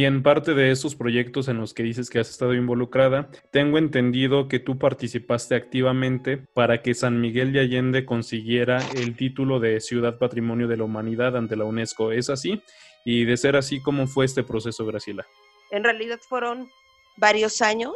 Bien, 0.00 0.22
parte 0.22 0.54
de 0.54 0.70
esos 0.70 0.94
proyectos 0.94 1.48
en 1.48 1.58
los 1.58 1.74
que 1.74 1.82
dices 1.82 2.08
que 2.08 2.18
has 2.18 2.30
estado 2.30 2.54
involucrada, 2.54 3.28
tengo 3.50 3.76
entendido 3.76 4.48
que 4.48 4.58
tú 4.58 4.78
participaste 4.78 5.54
activamente 5.54 6.38
para 6.38 6.80
que 6.80 6.94
San 6.94 7.20
Miguel 7.20 7.52
de 7.52 7.60
Allende 7.60 8.06
consiguiera 8.06 8.78
el 8.96 9.14
título 9.14 9.60
de 9.60 9.78
Ciudad 9.78 10.16
Patrimonio 10.16 10.68
de 10.68 10.78
la 10.78 10.84
Humanidad 10.84 11.36
ante 11.36 11.54
la 11.54 11.66
UNESCO. 11.66 12.12
¿Es 12.12 12.30
así? 12.30 12.62
Y 13.04 13.26
de 13.26 13.36
ser 13.36 13.56
así, 13.56 13.82
¿cómo 13.82 14.06
fue 14.06 14.24
este 14.24 14.42
proceso, 14.42 14.86
Graciela? 14.86 15.26
En 15.70 15.84
realidad 15.84 16.18
fueron 16.26 16.70
varios 17.18 17.60
años 17.60 17.92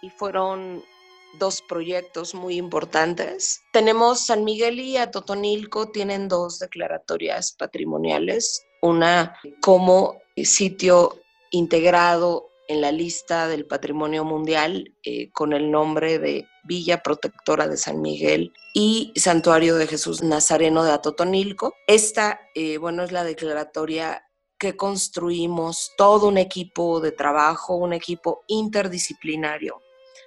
y 0.00 0.08
fueron 0.08 0.82
dos 1.38 1.60
proyectos 1.60 2.34
muy 2.34 2.56
importantes. 2.56 3.60
Tenemos 3.74 4.24
San 4.24 4.42
Miguel 4.42 4.80
y 4.80 4.96
Atotonilco 4.96 5.90
tienen 5.90 6.28
dos 6.28 6.60
declaratorias 6.60 7.54
patrimoniales, 7.58 8.64
una 8.80 9.38
como 9.60 10.16
sitio 10.34 11.20
integrado 11.56 12.48
en 12.68 12.80
la 12.80 12.92
lista 12.92 13.48
del 13.48 13.66
patrimonio 13.66 14.24
mundial 14.24 14.94
eh, 15.04 15.30
con 15.32 15.52
el 15.52 15.70
nombre 15.70 16.18
de 16.18 16.46
Villa 16.64 17.02
Protectora 17.02 17.68
de 17.68 17.76
San 17.76 18.00
Miguel 18.00 18.52
y 18.74 19.12
Santuario 19.16 19.76
de 19.76 19.86
Jesús 19.86 20.22
Nazareno 20.22 20.84
de 20.84 20.92
Atotonilco. 20.92 21.74
Esta, 21.86 22.40
eh, 22.54 22.78
bueno, 22.78 23.04
es 23.04 23.12
la 23.12 23.24
declaratoria 23.24 24.24
que 24.58 24.76
construimos 24.76 25.92
todo 25.96 26.28
un 26.28 26.38
equipo 26.38 27.00
de 27.00 27.12
trabajo, 27.12 27.76
un 27.76 27.92
equipo 27.92 28.42
interdisciplinario 28.48 29.80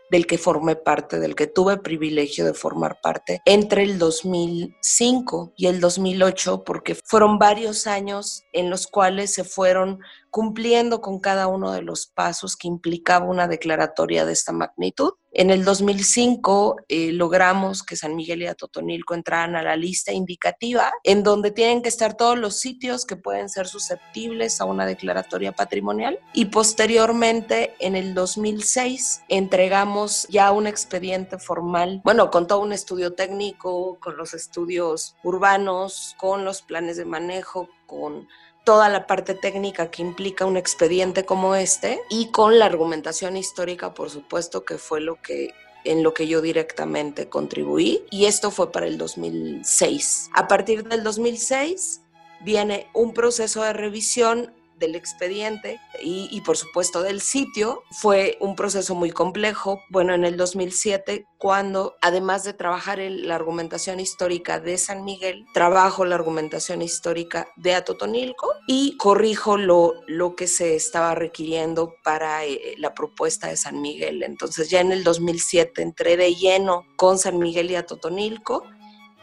del 0.09 0.27
que 0.27 0.37
formé 0.37 0.75
parte, 0.75 1.19
del 1.19 1.35
que 1.35 1.47
tuve 1.47 1.77
privilegio 1.77 2.45
de 2.45 2.53
formar 2.53 2.99
parte 3.01 3.41
entre 3.45 3.83
el 3.83 3.99
2005 3.99 5.53
y 5.55 5.67
el 5.67 5.79
2008, 5.79 6.63
porque 6.63 6.95
fueron 6.95 7.37
varios 7.37 7.87
años 7.87 8.43
en 8.53 8.69
los 8.69 8.87
cuales 8.87 9.33
se 9.33 9.43
fueron 9.43 9.99
cumpliendo 10.29 11.01
con 11.01 11.19
cada 11.19 11.47
uno 11.47 11.71
de 11.71 11.81
los 11.81 12.07
pasos 12.07 12.55
que 12.55 12.67
implicaba 12.67 13.25
una 13.25 13.47
declaratoria 13.47 14.25
de 14.25 14.33
esta 14.33 14.51
magnitud. 14.51 15.13
En 15.31 15.51
el 15.51 15.63
2005 15.63 16.77
eh, 16.87 17.11
logramos 17.11 17.83
que 17.83 17.95
San 17.95 18.15
Miguel 18.15 18.41
y 18.41 18.47
Atotonilco 18.47 19.13
entraran 19.13 19.55
a 19.55 19.61
la 19.61 19.75
lista 19.75 20.11
indicativa, 20.11 20.91
en 21.03 21.23
donde 21.23 21.51
tienen 21.51 21.83
que 21.83 21.89
estar 21.89 22.17
todos 22.17 22.37
los 22.37 22.59
sitios 22.59 23.05
que 23.05 23.15
pueden 23.15 23.47
ser 23.49 23.67
susceptibles 23.67 24.59
a 24.59 24.65
una 24.65 24.85
declaratoria 24.85 25.51
patrimonial. 25.51 26.19
Y 26.33 26.45
posteriormente, 26.45 27.75
en 27.79 27.95
el 27.95 28.13
2006, 28.15 29.21
entregamos 29.29 30.27
ya 30.29 30.51
un 30.51 30.65
expediente 30.65 31.37
formal, 31.37 32.01
bueno, 32.03 32.31
con 32.31 32.47
todo 32.47 32.61
un 32.61 32.73
estudio 32.73 33.13
técnico, 33.13 33.99
con 33.99 34.17
los 34.17 34.33
estudios 34.33 35.15
urbanos, 35.23 36.15
con 36.17 36.43
los 36.43 36.63
planes 36.63 36.97
de 36.97 37.05
manejo, 37.05 37.69
con 37.85 38.27
toda 38.63 38.89
la 38.89 39.07
parte 39.07 39.33
técnica 39.33 39.89
que 39.89 40.01
implica 40.01 40.45
un 40.45 40.57
expediente 40.57 41.25
como 41.25 41.55
este 41.55 42.01
y 42.09 42.31
con 42.31 42.59
la 42.59 42.65
argumentación 42.65 43.37
histórica, 43.37 43.93
por 43.93 44.09
supuesto, 44.09 44.63
que 44.65 44.77
fue 44.77 45.01
lo 45.01 45.15
que 45.21 45.53
en 45.85 46.03
lo 46.03 46.13
que 46.13 46.27
yo 46.27 46.41
directamente 46.41 47.29
contribuí 47.29 48.03
y 48.11 48.25
esto 48.25 48.51
fue 48.51 48.71
para 48.71 48.85
el 48.85 48.97
2006. 48.97 50.29
A 50.33 50.47
partir 50.47 50.83
del 50.83 51.03
2006 51.03 52.01
viene 52.41 52.87
un 52.93 53.13
proceso 53.13 53.63
de 53.63 53.73
revisión 53.73 54.53
del 54.79 54.95
expediente 54.95 55.79
y, 56.01 56.41
por 56.41 56.57
supuesto 56.57 57.03
del 57.03 57.21
sitio. 57.21 57.83
Fue 57.91 58.37
un 58.39 58.55
proceso 58.55 58.95
muy 58.95 59.11
complejo. 59.11 59.81
Bueno, 59.89 60.13
en 60.13 60.25
el 60.25 60.37
2007, 60.37 61.25
cuando 61.37 61.95
además 62.01 62.43
de 62.43 62.53
trabajar 62.53 62.99
en 62.99 63.27
la 63.27 63.35
argumentación 63.35 63.99
histórica 63.99 64.59
de 64.59 64.77
San 64.77 65.03
Miguel, 65.03 65.45
trabajo 65.53 66.05
la 66.05 66.15
argumentación 66.15 66.81
histórica 66.81 67.47
de 67.57 67.75
Atotonilco 67.75 68.51
y 68.67 68.97
corrijo 68.97 69.57
lo, 69.57 69.95
que 70.35 70.47
se 70.47 70.75
estaba 70.75 71.15
requiriendo 71.15 71.93
para 72.03 72.45
eh, 72.45 72.75
la 72.77 72.93
propuesta 72.93 73.47
de 73.47 73.57
San 73.57 73.81
Miguel. 73.81 74.23
Entonces 74.23 74.69
ya 74.69 74.81
en 74.81 74.91
el 74.91 75.03
2007 75.03 75.81
entré 75.81 76.17
de 76.17 76.35
lleno 76.35 76.85
con 76.95 77.17
San 77.17 77.37
Miguel 77.39 77.71
y 77.71 77.75
Atotonilco 77.75 78.63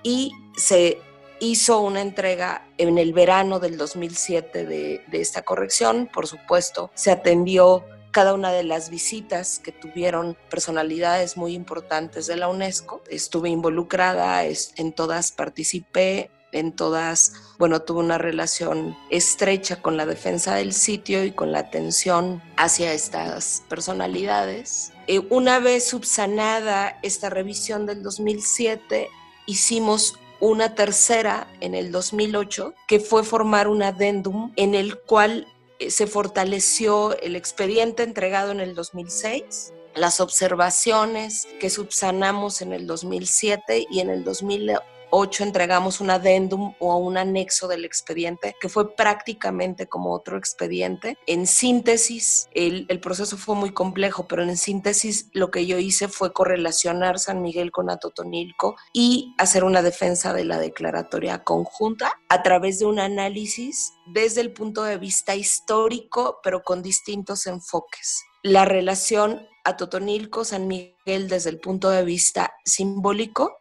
y 0.02 0.32
se 0.56 1.00
hizo 1.40 1.81
una 1.81 2.00
entrega 2.00 2.66
en 2.78 2.99
el 2.99 3.12
verano 3.12 3.61
del 3.61 3.76
2007 3.76 4.64
de, 4.66 5.02
esta 5.12 5.43
corrección. 5.43 6.09
Por 6.12 6.26
supuesto, 6.26 6.90
se 6.95 7.11
atendió 7.11 7.85
cada 8.11 8.33
una 8.33 8.50
de 8.50 8.64
las 8.64 8.88
visitas 8.88 9.59
que 9.59 9.73
tuvieron 9.73 10.37
personalidades 10.50 11.37
muy 11.37 11.55
importantes 11.55 12.26
de 12.26 12.37
la 12.37 12.49
UNESCO. 12.49 13.02
Estuve 13.11 13.50
involucrada, 13.50 14.43
en 14.45 14.93
todas 14.93 15.33
participé, 15.33 16.31
en 16.52 16.73
todas, 16.73 17.33
bueno, 17.59 17.83
tuve 17.83 18.00
una 18.00 18.19
relación 18.19 18.97
estrecha 19.11 19.83
con 19.83 19.97
la 19.97 20.07
defensa 20.07 20.55
del 20.55 20.73
sitio 20.73 21.25
y 21.25 21.33
con 21.33 21.52
la 21.52 21.59
atención 21.59 22.43
hacia 22.57 22.93
estas 22.93 23.62
personalidades. 23.69 24.93
Eh, 25.07 25.21
una 25.31 25.59
vez 25.59 25.88
subsanada 25.88 26.99
esta 27.02 27.28
revisión 27.28 27.85
del 27.85 28.02
2007, 28.02 29.09
hicimos 29.47 30.19
una 30.40 30.75
tercera 30.75 31.49
en 31.61 31.75
el 31.75 31.93
2008, 31.93 32.75
que 32.87 33.00
fue 33.00 33.25
formar 33.25 33.69
un 33.69 33.83
adendum 33.83 34.52
en 34.57 34.75
el 34.75 34.99
cual 34.99 35.47
eh, 35.78 35.90
se 35.90 36.07
fortaleció 36.07 37.19
el 37.21 37.37
expediente 37.37 38.02
entregado 38.02 38.52
en 38.52 38.61
el 38.61 38.75
2006, 38.75 39.73
las 39.95 40.21
observaciones 40.21 41.47
que 41.59 41.71
subsanamos 41.71 42.61
en 42.61 42.73
el 42.73 42.87
2007 42.87 43.87
y 43.90 44.00
en 44.00 44.11
el 44.11 44.25
2008 44.25 44.96
8 45.10 45.44
entregamos 45.44 46.00
un 46.00 46.10
adendum 46.10 46.75
o 46.78 46.96
un 46.96 47.16
anexo 47.16 47.68
del 47.68 47.84
expediente 47.84 48.54
que 48.60 48.68
fue 48.68 48.94
prácticamente 48.94 49.86
como 49.86 50.12
otro 50.12 50.36
expediente. 50.36 51.16
En 51.26 51.46
síntesis, 51.46 52.48
el, 52.52 52.86
el, 52.88 53.00
proceso 53.00 53.36
fue 53.36 53.54
muy 53.54 53.72
complejo, 53.72 54.26
pero 54.26 54.42
en 54.42 54.56
síntesis 54.56 55.28
lo 55.32 55.50
que 55.50 55.66
yo 55.66 55.78
hice 55.78 56.08
fue 56.08 56.32
correlacionar 56.32 57.18
San 57.18 57.42
Miguel 57.42 57.70
con 57.70 57.90
Atotonilco 57.90 58.76
y 58.92 59.34
hacer 59.38 59.64
una 59.64 59.82
defensa 59.82 60.32
de 60.32 60.44
la 60.44 60.58
declaratoria 60.58 61.44
conjunta 61.44 62.20
a 62.28 62.42
través 62.42 62.78
de 62.78 62.86
un 62.86 62.98
análisis 62.98 63.92
desde 64.06 64.40
el 64.40 64.52
punto 64.52 64.82
de 64.82 64.98
vista 64.98 65.34
histórico, 65.34 66.40
pero 66.42 66.62
con 66.62 66.82
distintos 66.82 67.46
enfoques. 67.46 68.22
La 68.42 68.64
relación 68.64 69.46
Atotonilco-San 69.64 70.68
Miguel 70.68 71.28
desde 71.28 71.50
el 71.50 71.58
punto 71.58 71.90
de 71.90 72.04
vista 72.04 72.52
simbólico 72.64 73.56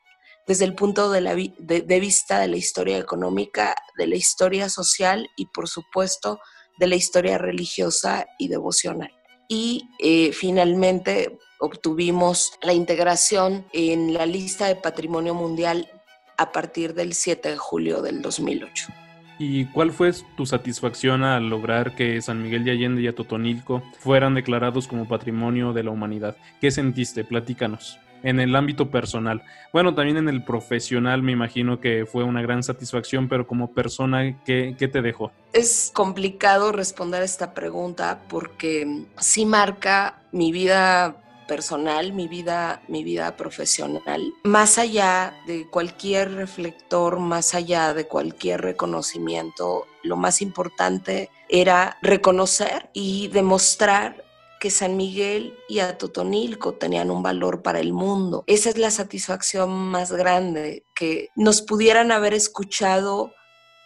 desde 0.47 0.65
el 0.65 0.75
punto 0.75 1.11
de, 1.11 1.99
vista 1.99 2.39
de 2.39 2.47
la 2.47 2.57
historia 2.57 2.97
económica, 2.97 3.75
de 3.97 4.07
la 4.07 4.15
historia 4.15 4.69
social 4.69 5.29
y 5.35 5.47
por 5.47 5.67
supuesto 5.67 6.39
de 6.77 6.87
la 6.87 6.95
historia 6.95 7.37
religiosa 7.37 8.27
y 8.37 8.47
devocional. 8.47 9.11
Y 9.47 9.89
eh, 9.99 10.31
finalmente 10.33 11.37
obtuvimos 11.59 12.53
la 12.61 12.73
integración 12.73 13.65
en 13.73 14.13
la 14.13 14.25
lista 14.25 14.67
de 14.67 14.75
patrimonio 14.75 15.33
mundial 15.33 15.89
a 16.37 16.51
partir 16.51 16.93
del 16.93 17.13
7 17.13 17.49
de 17.49 17.57
julio 17.57 18.01
del 18.01 18.21
2008. 18.21 18.87
¿Y 19.37 19.65
cuál 19.65 19.91
fue 19.91 20.11
tu 20.37 20.45
satisfacción 20.45 21.23
al 21.23 21.49
lograr 21.49 21.95
que 21.95 22.21
San 22.21 22.41
Miguel 22.41 22.63
de 22.63 22.71
Allende 22.71 23.01
y 23.01 23.07
Atotonilco 23.07 23.83
fueran 23.99 24.35
declarados 24.35 24.87
como 24.87 25.07
patrimonio 25.07 25.73
de 25.73 25.83
la 25.83 25.91
humanidad? 25.91 26.37
¿Qué 26.61 26.71
sentiste? 26.71 27.25
Platícanos 27.25 27.99
en 28.25 28.39
el 28.39 28.55
ámbito 28.55 28.89
personal. 28.89 29.43
Bueno, 29.71 29.93
también 29.93 30.17
en 30.17 30.27
el 30.27 30.43
profesional 30.43 31.21
me 31.21 31.31
imagino 31.31 31.79
que 31.79 32.05
fue 32.05 32.23
una 32.23 32.41
gran 32.41 32.63
satisfacción, 32.63 33.29
pero 33.29 33.47
como 33.47 33.73
persona, 33.73 34.43
¿qué, 34.43 34.75
qué 34.77 34.87
te 34.87 35.01
dejó? 35.01 35.31
Es 35.53 35.91
complicado 35.93 36.71
responder 36.71 37.23
esta 37.23 37.53
pregunta 37.53 38.19
porque 38.27 39.05
sí 39.17 39.45
marca 39.45 40.19
mi 40.31 40.51
vida 40.51 41.21
personal, 41.47 42.13
mi 42.13 42.27
vida, 42.27 42.81
mi 42.87 43.03
vida 43.03 43.37
profesional, 43.37 44.33
más 44.43 44.79
allá 44.79 45.35
de 45.45 45.67
cualquier 45.69 46.33
reflector, 46.33 47.19
más 47.19 47.53
allá 47.53 47.93
de 47.93 48.07
cualquier 48.07 48.61
reconocimiento, 48.61 49.85
lo 50.01 50.17
más 50.17 50.41
importante 50.41 51.29
era 51.47 51.97
reconocer 52.01 52.89
y 52.93 53.27
demostrar 53.27 54.24
que 54.65 54.71
San 54.71 54.97
Miguel 54.97 55.55
y 55.69 55.77
Atotonilco 55.77 56.73
tenían 56.73 57.11
un 57.11 57.21
valor 57.21 57.61
para 57.61 57.79
el 57.79 57.93
mundo. 57.93 58.43
Esa 58.47 58.71
es 58.71 58.79
la 58.79 58.89
satisfacción 58.89 59.69
más 59.69 60.11
grande, 60.11 60.83
que 60.95 61.29
nos 61.35 61.61
pudieran 61.61 62.11
haber 62.11 62.33
escuchado 62.33 63.31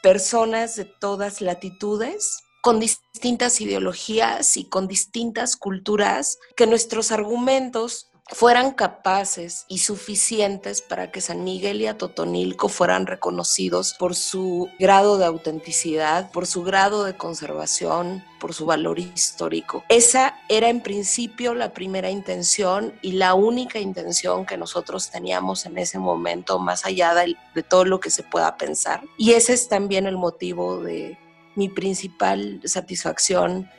personas 0.02 0.78
de 0.78 0.86
todas 0.86 1.42
latitudes 1.42 2.44
con 2.62 2.80
distintas 2.80 3.60
ideologías 3.60 4.56
y 4.56 4.70
con 4.70 4.88
distintas 4.88 5.58
culturas, 5.58 6.40
que 6.56 6.66
nuestros 6.66 7.12
argumentos 7.12 8.09
fueran 8.32 8.72
capaces 8.72 9.66
y 9.68 9.80
suficientes 9.80 10.82
para 10.82 11.12
que 11.12 11.22
San 11.22 11.44
Miguel 11.44 11.82
y 11.82 11.88
Atotonilco 11.88 12.70
fueran 12.70 13.08
reconocidos 13.08 13.96
por 13.98 14.16
su 14.16 14.70
grado 14.80 15.18
de 15.18 15.26
autenticidad, 15.26 16.32
por 16.32 16.46
su 16.46 16.64
grado 16.64 17.04
de 17.04 17.16
conservación, 17.16 18.24
por 18.40 18.54
su 18.54 18.66
valor 18.66 19.00
histórico. 19.00 19.84
Esa 19.90 20.38
era 20.48 20.70
en 20.70 20.82
principio 20.82 21.54
la 21.54 21.74
primera 21.74 22.10
intención 22.10 22.94
y 23.02 23.14
la 23.14 23.34
única 23.34 23.80
intención 23.80 24.46
que 24.46 24.58
nosotros 24.58 25.10
teníamos 25.10 25.66
en 25.66 25.78
ese 25.78 26.00
momento, 26.00 26.60
más 26.60 26.86
allá 26.86 27.14
de, 27.14 27.36
todo 27.64 27.86
lo 27.86 28.00
que 28.00 28.10
se 28.10 28.24
pueda 28.24 28.58
pensar. 28.58 29.02
Y 29.18 29.34
ese 29.34 29.54
es 29.54 29.68
también 29.68 30.06
el 30.06 30.18
motivo 30.18 30.82
de 30.82 31.18
mi 31.56 31.68
principal 31.68 32.62
satisfacción 32.64 33.70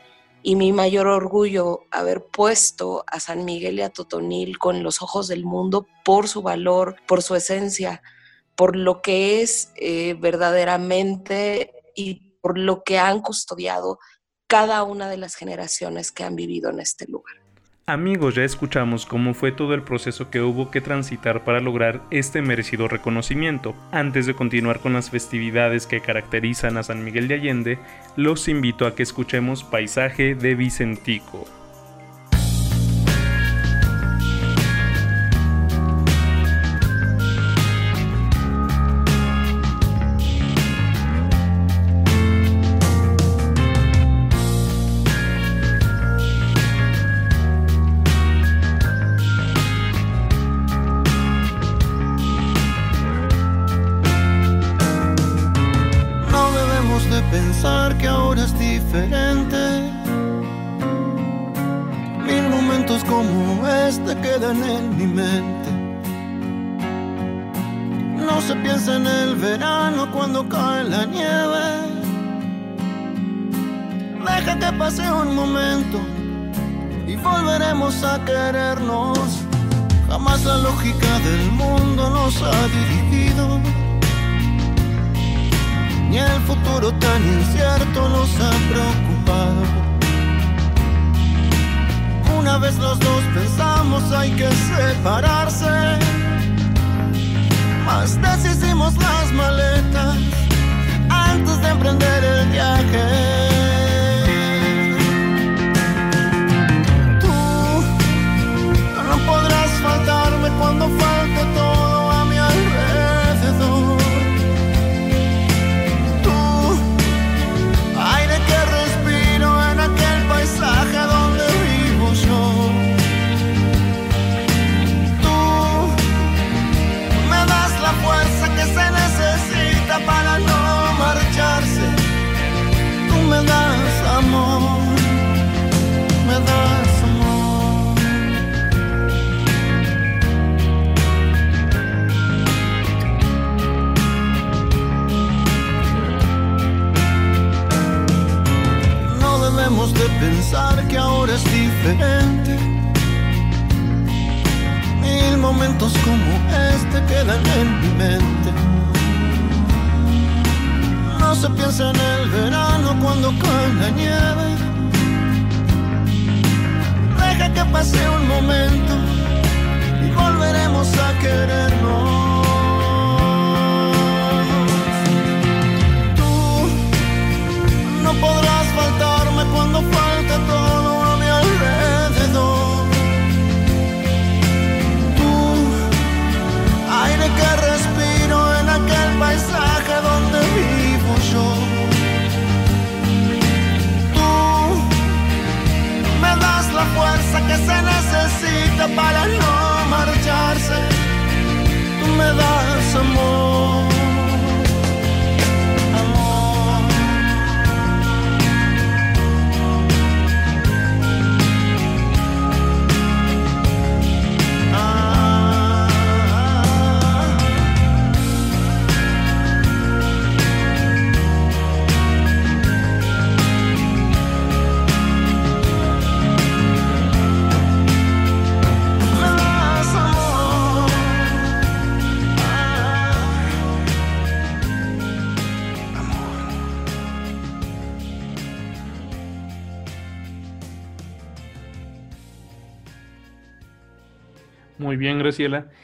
y 0.43 0.57
mi 0.57 0.73
mayor 0.73 1.07
orgullo 1.07 1.81
haber 1.91 2.25
puesto 2.25 3.05
a 3.07 3.21
San 3.21 3.45
Miguel 3.45 3.79
y 3.79 3.83
a 3.83 3.91
Totonil 3.91 4.59
con 4.59 4.83
los 4.83 5.03
ojos 5.03 5.29
del 5.29 5.45
mundo 5.45 5.87
por 6.05 6.29
su 6.29 6.43
valor, 6.43 6.97
por 7.07 7.23
su 7.23 7.35
esencia, 7.35 8.03
por 8.57 8.77
lo 8.77 9.03
que 9.03 9.43
es 9.43 9.73
eh, 9.77 10.15
verdaderamente 10.19 11.73
y 11.95 12.37
por 12.41 12.59
lo 12.59 12.83
que 12.85 12.99
han 12.99 13.21
custodiado 13.21 13.99
cada 14.47 14.83
una 14.83 15.09
de 15.09 15.17
las 15.17 15.35
generaciones 15.35 16.11
que 16.11 16.25
han 16.25 16.37
vivido 16.37 16.71
en 16.71 16.81
este 16.81 17.07
lugar. 17.07 17.37
Amigos, 17.93 18.37
ya 18.37 18.45
escuchamos 18.45 19.05
cómo 19.05 19.35
fue 19.35 19.51
todo 19.51 19.75
el 19.75 19.83
proceso 19.83 20.31
que 20.31 20.41
hubo 20.41 20.71
que 20.71 20.81
transitar 20.81 21.43
para 21.43 21.59
lograr 21.59 22.01
este 22.13 22.41
merecido 22.41 22.87
reconocimiento. 22.87 23.75
Antes 23.91 24.27
de 24.27 24.35
continuar 24.35 24.79
con 24.79 24.93
las 24.93 25.11
festividades 25.11 25.89
que 25.89 26.01
caracterizan 26.01 26.77
a 26.77 26.85
San 26.85 27.03
Miguel 27.03 27.27
de 27.27 27.35
Allende, 27.35 27.79
los 28.15 28.47
invito 28.47 28.87
a 28.87 28.95
que 28.95 29.03
escuchemos 29.03 29.65
Paisaje 29.65 30.37
de 30.37 30.55
Vicentico. 30.55 31.49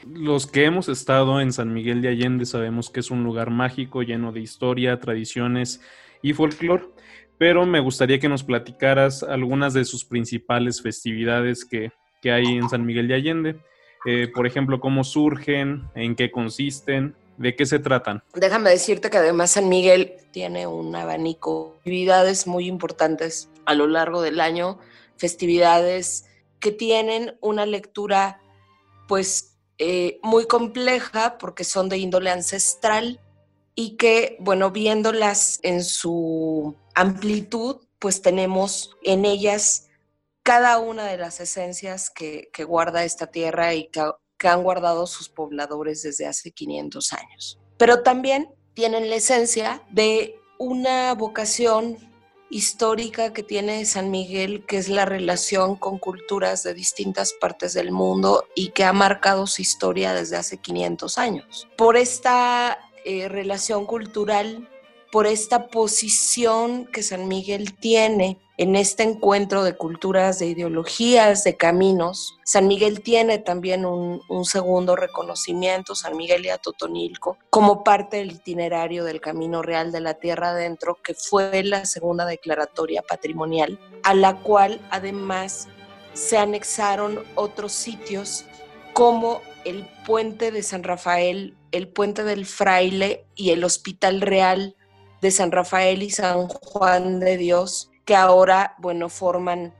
Los 0.05 0.47
que 0.47 0.65
hemos 0.65 0.89
estado 0.89 1.41
en 1.41 1.51
San 1.51 1.73
Miguel 1.73 2.01
de 2.01 2.09
Allende 2.09 2.45
sabemos 2.45 2.89
que 2.89 2.99
es 2.99 3.09
un 3.09 3.23
lugar 3.23 3.49
mágico, 3.49 4.03
lleno 4.03 4.31
de 4.31 4.41
historia, 4.41 4.99
tradiciones 4.99 5.81
y 6.21 6.33
folclore, 6.33 6.85
pero 7.37 7.65
me 7.65 7.79
gustaría 7.79 8.19
que 8.19 8.29
nos 8.29 8.43
platicaras 8.43 9.23
algunas 9.23 9.73
de 9.73 9.85
sus 9.85 10.05
principales 10.05 10.81
festividades 10.81 11.65
que, 11.65 11.91
que 12.21 12.31
hay 12.31 12.45
en 12.45 12.69
San 12.69 12.85
Miguel 12.85 13.07
de 13.07 13.15
Allende. 13.15 13.55
Eh, 14.05 14.27
por 14.33 14.45
ejemplo, 14.45 14.79
cómo 14.79 15.03
surgen, 15.03 15.83
en 15.95 16.15
qué 16.15 16.31
consisten, 16.31 17.15
de 17.37 17.55
qué 17.55 17.65
se 17.65 17.79
tratan. 17.79 18.23
Déjame 18.33 18.69
decirte 18.69 19.09
que 19.09 19.17
además 19.17 19.51
San 19.51 19.69
Miguel 19.69 20.13
tiene 20.31 20.67
un 20.67 20.95
abanico 20.95 21.71
de 21.73 21.77
actividades 21.79 22.47
muy 22.47 22.67
importantes 22.67 23.49
a 23.65 23.73
lo 23.73 23.87
largo 23.87 24.21
del 24.21 24.39
año, 24.39 24.79
festividades 25.17 26.27
que 26.59 26.71
tienen 26.71 27.37
una 27.41 27.65
lectura 27.65 28.39
pues 29.07 29.57
eh, 29.77 30.19
muy 30.23 30.47
compleja 30.47 31.37
porque 31.37 31.63
son 31.63 31.89
de 31.89 31.97
índole 31.97 32.29
ancestral 32.29 33.19
y 33.75 33.95
que, 33.95 34.37
bueno, 34.39 34.71
viéndolas 34.71 35.59
en 35.61 35.83
su 35.83 36.75
amplitud, 36.95 37.77
pues 37.99 38.21
tenemos 38.21 38.95
en 39.03 39.23
ellas 39.25 39.87
cada 40.41 40.79
una 40.79 41.05
de 41.05 41.17
las 41.17 41.39
esencias 41.39 42.09
que, 42.09 42.49
que 42.53 42.63
guarda 42.63 43.03
esta 43.03 43.27
tierra 43.27 43.73
y 43.73 43.89
que, 43.89 44.01
han 44.47 44.63
guardado 44.63 45.07
sus 45.07 45.29
pobladores 45.29 46.03
desde 46.03 46.25
hace 46.25 46.51
500 46.51 47.13
años. 47.13 47.59
Pero 47.77 48.01
también 48.01 48.53
tienen 48.73 49.09
la 49.09 49.15
esencia 49.15 49.83
de 49.91 50.39
una 50.57 51.13
vocación 51.15 51.97
histórica 52.49 53.33
que 53.33 53.43
tiene 53.43 53.85
San 53.85 54.11
Miguel, 54.11 54.65
que 54.65 54.77
es 54.77 54.89
la 54.89 55.05
relación 55.05 55.75
con 55.75 55.97
culturas 55.97 56.63
de 56.63 56.73
distintas 56.73 57.33
partes 57.33 57.73
del 57.73 57.91
mundo 57.91 58.45
y 58.55 58.69
que 58.69 58.83
ha 58.83 58.93
marcado 58.93 59.47
su 59.47 59.61
historia 59.61 60.13
desde 60.13 60.37
hace 60.37 60.57
500 60.57 61.17
años. 61.17 61.67
Por 61.77 61.97
esta 61.97 62.77
eh, 63.05 63.27
relación 63.27 63.85
cultural, 63.85 64.69
por 65.11 65.27
esta 65.27 65.67
posición 65.67 66.85
que 66.85 67.03
San 67.03 67.27
Miguel 67.27 67.75
tiene 67.75 68.39
en 68.57 68.75
este 68.75 69.03
encuentro 69.03 69.63
de 69.63 69.75
culturas, 69.75 70.39
de 70.39 70.47
ideologías, 70.47 71.43
de 71.43 71.55
caminos. 71.55 72.37
San 72.43 72.67
Miguel 72.67 73.01
tiene 73.01 73.37
también 73.37 73.85
un, 73.85 74.21
un, 74.27 74.45
segundo 74.45 74.95
reconocimiento, 74.95 75.93
San 75.93 76.17
Miguel 76.17 76.45
y 76.45 76.49
Atotonilco, 76.49 77.37
como 77.51 77.83
parte 77.83 78.17
del 78.17 78.31
itinerario 78.31 79.03
del 79.03 79.21
Camino 79.21 79.61
Real 79.61 79.91
de 79.91 79.99
la 79.99 80.15
Tierra 80.15 80.49
Adentro, 80.49 80.97
que 81.03 81.13
fue 81.13 81.63
la 81.63 81.85
segunda 81.85 82.25
declaratoria 82.25 83.03
patrimonial, 83.03 83.79
a 84.03 84.15
la 84.15 84.41
cual 84.41 84.81
además 84.89 85.67
se 86.13 86.37
anexaron 86.37 87.23
otros 87.35 87.73
sitios 87.73 88.45
como 88.93 89.41
el 89.65 89.87
puente 90.07 90.49
de 90.49 90.63
San 90.63 90.83
Rafael, 90.83 91.55
el 91.71 91.87
puente 91.89 92.23
del 92.23 92.47
Fraile 92.47 93.27
y 93.35 93.51
el 93.51 93.63
Hospital 93.63 94.21
Real 94.21 94.75
de 95.21 95.29
San 95.29 95.51
Rafael 95.51 96.01
y 96.01 96.09
San 96.09 96.47
Juan 96.47 97.19
de 97.19 97.37
Dios, 97.37 97.91
que 98.07 98.15
ahora, 98.15 98.73
bueno, 98.79 99.09
forman 99.09 99.75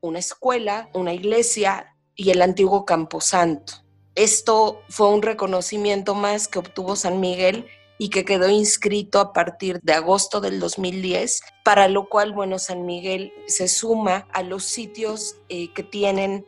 una 0.00 0.20
escuela, 0.20 0.88
una 0.94 1.12
iglesia 1.12 1.96
y 2.14 2.30
el 2.30 2.40
antiguo 2.40 2.86
Camposanto. 2.86 3.84
Esto 4.14 4.82
fue 4.88 5.08
un 5.08 5.20
reconocimiento 5.20 6.14
más 6.14 6.46
que 6.46 6.60
obtuvo 6.60 6.94
San 6.94 7.18
Miguel 7.18 7.66
y 7.98 8.08
que 8.10 8.24
quedó 8.24 8.48
inscrito 8.48 9.18
a 9.18 9.32
partir 9.32 9.80
de 9.82 9.94
agosto 9.94 10.40
del 10.40 10.60
2010, 10.60 11.40
para 11.64 11.88
lo 11.88 12.08
cual, 12.08 12.32
bueno, 12.32 12.60
San 12.60 12.86
Miguel 12.86 13.32
se 13.48 13.66
suma 13.66 14.28
a 14.32 14.44
los 14.44 14.62
sitios 14.64 15.34
eh, 15.48 15.72
que 15.74 15.82
tienen 15.82 16.46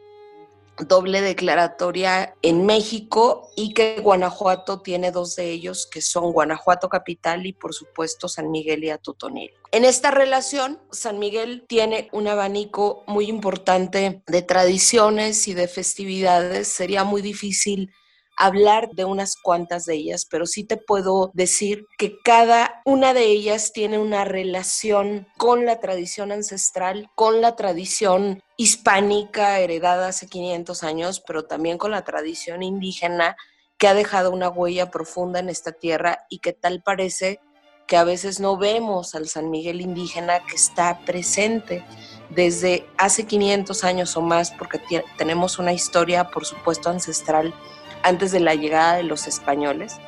doble 0.80 1.20
declaratoria 1.20 2.34
en 2.42 2.66
México 2.66 3.50
y 3.56 3.74
que 3.74 4.00
Guanajuato 4.00 4.80
tiene 4.80 5.10
dos 5.10 5.36
de 5.36 5.50
ellos, 5.50 5.86
que 5.86 6.00
son 6.00 6.32
Guanajuato 6.32 6.88
Capital 6.88 7.46
y 7.46 7.52
por 7.52 7.74
supuesto 7.74 8.28
San 8.28 8.50
Miguel 8.50 8.84
y 8.84 8.90
Atotonilco. 8.90 9.68
En 9.70 9.84
esta 9.84 10.10
relación, 10.10 10.80
San 10.90 11.18
Miguel 11.18 11.64
tiene 11.68 12.08
un 12.12 12.28
abanico 12.28 13.04
muy 13.06 13.26
importante 13.26 14.22
de 14.26 14.42
tradiciones 14.42 15.46
y 15.48 15.54
de 15.54 15.68
festividades. 15.68 16.68
Sería 16.68 17.04
muy 17.04 17.20
difícil 17.20 17.90
hablar 18.38 18.90
de 18.92 19.04
unas 19.04 19.36
cuantas 19.36 19.84
de 19.84 19.96
ellas, 19.96 20.24
pero 20.24 20.46
sí 20.46 20.64
te 20.64 20.76
puedo 20.76 21.30
decir 21.34 21.86
que 21.98 22.16
cada 22.22 22.80
una 22.84 23.12
de 23.12 23.24
ellas 23.24 23.72
tiene 23.72 23.98
una 23.98 24.24
relación 24.24 25.26
con 25.36 25.66
la 25.66 25.80
tradición 25.80 26.30
ancestral, 26.30 27.10
con 27.16 27.40
la 27.40 27.56
tradición 27.56 28.42
hispánica 28.58 29.60
heredada 29.60 30.08
hace 30.08 30.26
500 30.26 30.82
años, 30.82 31.22
pero 31.24 31.44
también 31.44 31.78
con 31.78 31.92
la 31.92 32.02
tradición 32.02 32.64
indígena 32.64 33.36
que 33.78 33.86
ha 33.86 33.94
dejado 33.94 34.32
una 34.32 34.48
huella 34.48 34.90
profunda 34.90 35.38
en 35.38 35.48
esta 35.48 35.70
tierra 35.70 36.26
y 36.28 36.40
que 36.40 36.52
tal 36.52 36.82
parece 36.82 37.40
que 37.86 37.96
a 37.96 38.02
veces 38.02 38.40
no 38.40 38.56
vemos 38.56 39.14
al 39.14 39.28
San 39.28 39.48
Miguel 39.48 39.80
indígena 39.80 40.40
que 40.40 40.56
está 40.56 40.98
presente 41.06 41.84
desde 42.30 42.84
hace 42.98 43.26
500 43.26 43.84
años 43.84 44.16
o 44.16 44.22
más, 44.22 44.50
porque 44.50 44.80
tenemos 45.16 45.60
una 45.60 45.72
historia, 45.72 46.24
por 46.24 46.44
supuesto, 46.44 46.90
ancestral 46.90 47.54
antes 48.02 48.32
de 48.32 48.40
la 48.40 48.56
llegada 48.56 48.96
de 48.96 49.04
los 49.04 49.28
españoles. 49.28 49.98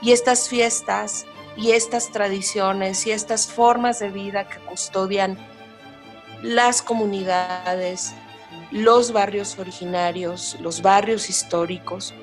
Y 0.00 0.12
estas 0.12 0.48
fiestas 0.48 1.26
y 1.58 1.72
estas 1.72 2.10
tradiciones 2.10 3.06
y 3.06 3.10
estas 3.10 3.46
formas 3.46 3.98
de 3.98 4.10
vida 4.10 4.48
que 4.48 4.60
custodian 4.60 5.36
las 6.42 6.82
comunidades, 6.82 8.14
los 8.70 9.12
barrios 9.12 9.58
originarios, 9.58 10.56
los 10.60 10.82
barrios 10.82 11.28
históricos 11.30 12.14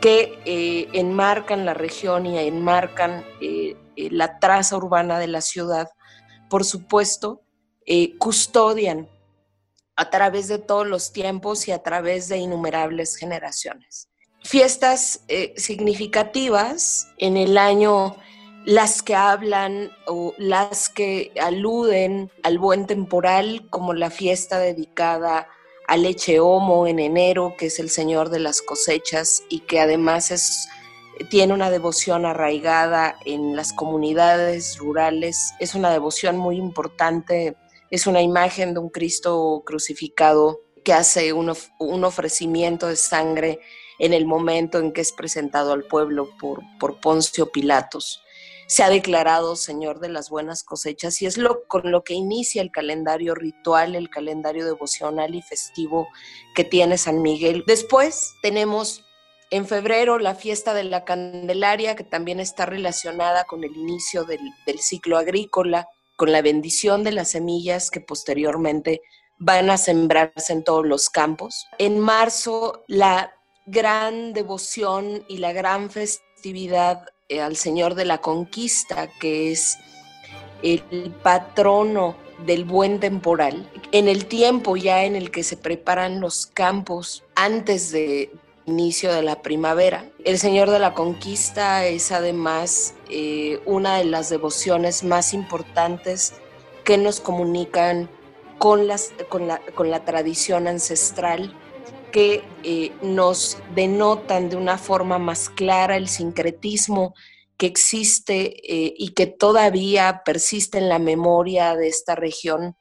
que 0.00 0.40
eh, 0.46 0.88
enmarcan 0.94 1.66
la 1.66 1.74
región 1.74 2.26
y 2.26 2.38
enmarcan 2.38 3.24
eh, 3.40 3.76
eh, 3.96 4.08
la 4.10 4.38
traza 4.38 4.76
urbana 4.76 5.18
de 5.18 5.26
la 5.26 5.40
ciudad, 5.40 5.90
por 6.48 6.64
supuesto, 6.64 7.42
custodian 8.18 9.08
a 9.96 10.10
través 10.10 10.46
de 10.46 10.58
todos 10.58 10.86
los 10.86 11.12
tiempos 11.12 11.66
y 11.66 11.72
a 11.72 11.82
través 11.82 12.28
de 12.28 12.38
innumerables 12.38 13.16
generaciones. 13.16 14.08
Fiestas 14.44 15.24
significativas 15.56 17.08
en 17.18 17.36
el 17.36 17.58
año 17.58 18.16
las 18.70 19.02
que 19.02 19.16
hablan 19.16 19.90
o 20.06 20.32
las 20.38 20.88
que 20.88 21.32
aluden 21.42 22.30
al 22.44 22.60
buen 22.60 22.86
temporal, 22.86 23.66
como 23.68 23.94
la 23.94 24.10
fiesta 24.10 24.60
dedicada 24.60 25.48
a 25.88 25.96
Leche 25.96 26.38
Homo 26.38 26.86
en 26.86 27.00
enero, 27.00 27.56
que 27.58 27.66
es 27.66 27.80
el 27.80 27.90
señor 27.90 28.30
de 28.30 28.38
las 28.38 28.62
cosechas 28.62 29.42
y 29.48 29.62
que 29.66 29.80
además 29.80 30.30
es, 30.30 30.68
tiene 31.30 31.52
una 31.52 31.68
devoción 31.68 32.24
arraigada 32.24 33.16
en 33.24 33.56
las 33.56 33.72
comunidades 33.72 34.78
rurales. 34.78 35.52
Es 35.58 35.74
una 35.74 35.90
devoción 35.90 36.36
muy 36.36 36.56
importante, 36.56 37.56
es 37.90 38.06
una 38.06 38.22
imagen 38.22 38.72
de 38.72 38.78
un 38.78 38.90
Cristo 38.90 39.64
crucificado 39.66 40.60
que 40.84 40.92
hace 40.92 41.32
un, 41.32 41.52
un 41.80 42.04
ofrecimiento 42.04 42.86
de 42.86 42.94
sangre 42.94 43.58
en 43.98 44.12
el 44.12 44.26
momento 44.26 44.78
en 44.78 44.92
que 44.92 45.00
es 45.00 45.10
presentado 45.10 45.72
al 45.72 45.82
pueblo 45.82 46.28
por, 46.38 46.60
por 46.78 47.00
Poncio 47.00 47.50
Pilatos 47.50 48.22
se 48.70 48.84
ha 48.84 48.88
declarado 48.88 49.56
Señor 49.56 49.98
de 49.98 50.08
las 50.08 50.30
buenas 50.30 50.62
cosechas 50.62 51.20
y 51.22 51.26
es 51.26 51.38
lo, 51.38 51.64
con 51.64 51.90
lo 51.90 52.04
que 52.04 52.14
inicia 52.14 52.62
el 52.62 52.70
calendario 52.70 53.34
ritual, 53.34 53.96
el 53.96 54.08
calendario 54.08 54.64
devocional 54.64 55.34
y 55.34 55.42
festivo 55.42 56.06
que 56.54 56.62
tiene 56.62 56.96
San 56.96 57.20
Miguel. 57.20 57.64
Después 57.66 58.32
tenemos 58.42 59.04
en 59.50 59.66
febrero 59.66 60.20
la 60.20 60.36
fiesta 60.36 60.72
de 60.72 60.84
la 60.84 61.04
Candelaria, 61.04 61.96
que 61.96 62.04
también 62.04 62.38
está 62.38 62.64
relacionada 62.64 63.42
con 63.42 63.64
el 63.64 63.76
inicio 63.76 64.24
del, 64.24 64.38
ciclo 64.78 65.18
agrícola, 65.18 65.88
con 66.16 66.30
la 66.30 66.40
bendición 66.40 67.02
de 67.02 67.10
las 67.10 67.30
semillas 67.30 67.90
que 67.90 68.00
posteriormente 68.00 69.00
van 69.40 69.68
a 69.70 69.78
sembrarse 69.78 70.52
en 70.52 70.62
todos 70.62 70.86
los 70.86 71.10
campos. 71.10 71.66
En 71.78 71.98
marzo, 71.98 72.84
la 72.86 73.34
gran 73.66 74.32
devoción 74.32 75.24
y 75.26 75.38
la 75.38 75.52
gran 75.52 75.90
festividad 75.90 77.08
al 77.38 77.56
Señor 77.56 77.94
de 77.94 78.04
la 78.04 78.18
Conquista, 78.18 79.08
que 79.20 79.52
es 79.52 79.78
el 80.62 81.14
patrono 81.22 82.16
del 82.44 82.64
buen 82.64 83.00
temporal, 83.00 83.70
en 83.92 84.08
el 84.08 84.26
tiempo 84.26 84.76
ya 84.76 85.04
en 85.04 85.14
el 85.14 85.30
que 85.30 85.42
se 85.42 85.56
preparan 85.56 86.20
los 86.20 86.46
campos 86.46 87.22
antes 87.34 87.92
de 87.92 88.32
inicio 88.66 89.12
de 89.12 89.22
la 89.22 89.42
primavera. 89.42 90.06
El 90.24 90.38
Señor 90.38 90.70
de 90.70 90.78
la 90.78 90.94
Conquista 90.94 91.86
es 91.86 92.12
además 92.12 92.94
eh, 93.08 93.60
una 93.66 93.96
de 93.96 94.04
las 94.04 94.30
devociones 94.30 95.04
más 95.04 95.34
importantes 95.34 96.34
que 96.84 96.98
nos 96.98 97.20
comunican 97.20 98.08
con, 98.58 98.88
con, 99.28 99.48
la, 99.48 99.60
con 99.74 99.90
la 99.90 100.04
tradición 100.04 100.66
ancestral 100.66 101.54
que 102.10 102.44
eh, 102.62 102.92
nos 103.02 103.58
denotan 103.74 104.48
de 104.48 104.56
una 104.56 104.78
forma 104.78 105.18
más 105.18 105.48
clara 105.48 105.96
el 105.96 106.08
sincretismo 106.08 107.14
que 107.56 107.66
existe 107.66 108.56
eh, 108.64 108.94
y 108.96 109.10
que 109.10 109.26
todavía 109.26 110.22
persiste 110.24 110.78
en 110.78 110.88
la 110.88 110.98
memoria 110.98 111.76
de 111.76 111.88
esta 111.88 112.14
región 112.14 112.76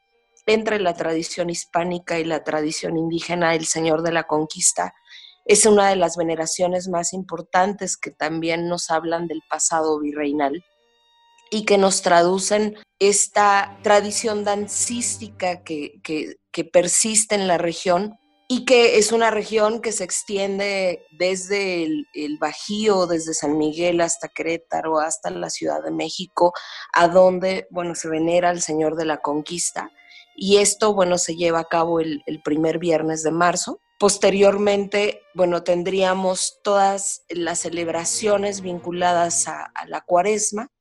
entre 0.45 0.79
la 0.79 0.93
tradición 0.93 1.49
hispánica 1.49 2.17
y 2.19 2.23
la 2.23 2.43
tradición 2.43 2.97
indígena, 2.97 3.55
el 3.55 3.65
Señor 3.65 4.01
de 4.01 4.11
la 4.11 4.23
Conquista. 4.23 4.93
Es 5.45 5.65
una 5.65 5.89
de 5.89 5.95
las 5.95 6.15
veneraciones 6.15 6.87
más 6.87 7.13
importantes 7.13 7.97
que 7.97 8.11
también 8.11 8.67
nos 8.67 8.89
hablan 8.89 9.27
del 9.27 9.41
pasado 9.49 9.99
virreinal 9.99 10.63
y 11.51 11.65
que 11.65 11.77
nos 11.77 12.01
traducen 12.01 12.77
esta 12.99 13.77
tradición 13.83 14.43
dancística 14.43 15.63
que, 15.63 15.99
que 16.03 16.63
persiste 16.63 17.35
en 17.35 17.47
la 17.47 17.57
región 17.57 18.17
y 18.51 18.65
que 18.65 18.97
es 18.97 19.11
una 19.11 19.29
región 19.29 19.79
que 19.79 19.91
se 19.91 20.03
extiende 20.03 21.05
desde 21.11 21.83
el, 21.83 22.37
Bajío, 22.39 23.05
desde 23.05 23.35
San 23.35 23.59
Miguel 23.59 24.01
hasta 24.01 24.27
Querétaro, 24.27 24.99
hasta 24.99 25.29
la 25.29 25.51
Ciudad 25.51 25.83
de 25.83 25.91
México, 25.91 26.51
a 26.91 27.07
donde, 27.07 27.67
bueno, 27.69 27.93
se 27.93 28.09
venera 28.09 28.49
al 28.49 28.59
Señor 28.59 28.95
de 28.95 29.05
la 29.05 29.21
Conquista. 29.21 29.91
Y 30.35 30.57
esto, 30.57 30.95
bueno, 30.95 31.19
se 31.19 31.35
lleva 31.35 31.59
a 31.59 31.65
cabo 31.65 31.99
el, 31.99 32.23
primer 32.43 32.79
viernes 32.79 33.21
de 33.21 33.29
marzo. 33.29 33.81
Posteriormente, 33.99 35.21
bueno, 35.35 35.61
tendríamos 35.61 36.57
todas 36.63 37.21
las 37.29 37.59
celebraciones 37.59 38.61
vinculadas 38.61 39.47
a, 39.47 39.71
la 39.85 40.01
cuaresma, 40.01 40.71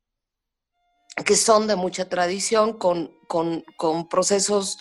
que 1.27 1.37
son 1.37 1.67
de 1.67 1.77
mucha 1.77 2.09
tradición, 2.09 2.79
con, 2.79 3.13
con, 3.29 3.63
con 3.77 4.09
procesos 4.09 4.79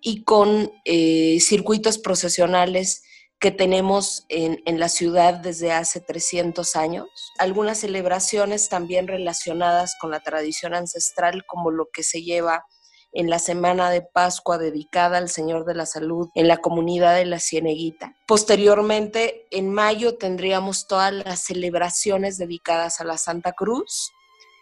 y 0.00 0.22
con 0.24 0.72
eh, 0.84 1.38
circuitos 1.40 1.98
procesionales 1.98 3.02
que 3.40 3.50
tenemos 3.52 4.24
en, 4.28 4.58
la 4.80 4.88
ciudad 4.88 5.34
desde 5.34 5.70
hace 5.72 6.00
300 6.00 6.74
años. 6.74 7.06
Algunas 7.38 7.78
celebraciones 7.78 8.68
también 8.68 9.06
relacionadas 9.06 9.94
con 10.00 10.10
la 10.10 10.20
tradición 10.20 10.74
ancestral, 10.74 11.44
como 11.46 11.70
lo 11.70 11.88
que 11.92 12.02
se 12.02 12.22
lleva 12.22 12.64
en 13.12 13.30
la 13.30 13.38
semana 13.38 13.90
de 13.90 14.02
Pascua 14.02 14.58
dedicada 14.58 15.18
al 15.18 15.28
Señor 15.28 15.64
de 15.64 15.74
la 15.74 15.86
Salud 15.86 16.28
en 16.34 16.48
la 16.48 16.58
comunidad 16.58 17.14
de 17.14 17.24
la 17.24 17.38
Cieneguita. 17.38 18.16
Posteriormente, 18.26 19.46
en 19.50 19.72
mayo, 19.72 20.16
tendríamos 20.16 20.86
todas 20.88 21.12
las 21.12 21.44
celebraciones 21.44 22.38
dedicadas 22.38 23.00
a 23.00 23.04
la 23.04 23.18
Santa 23.18 23.52
Cruz, 23.52 24.12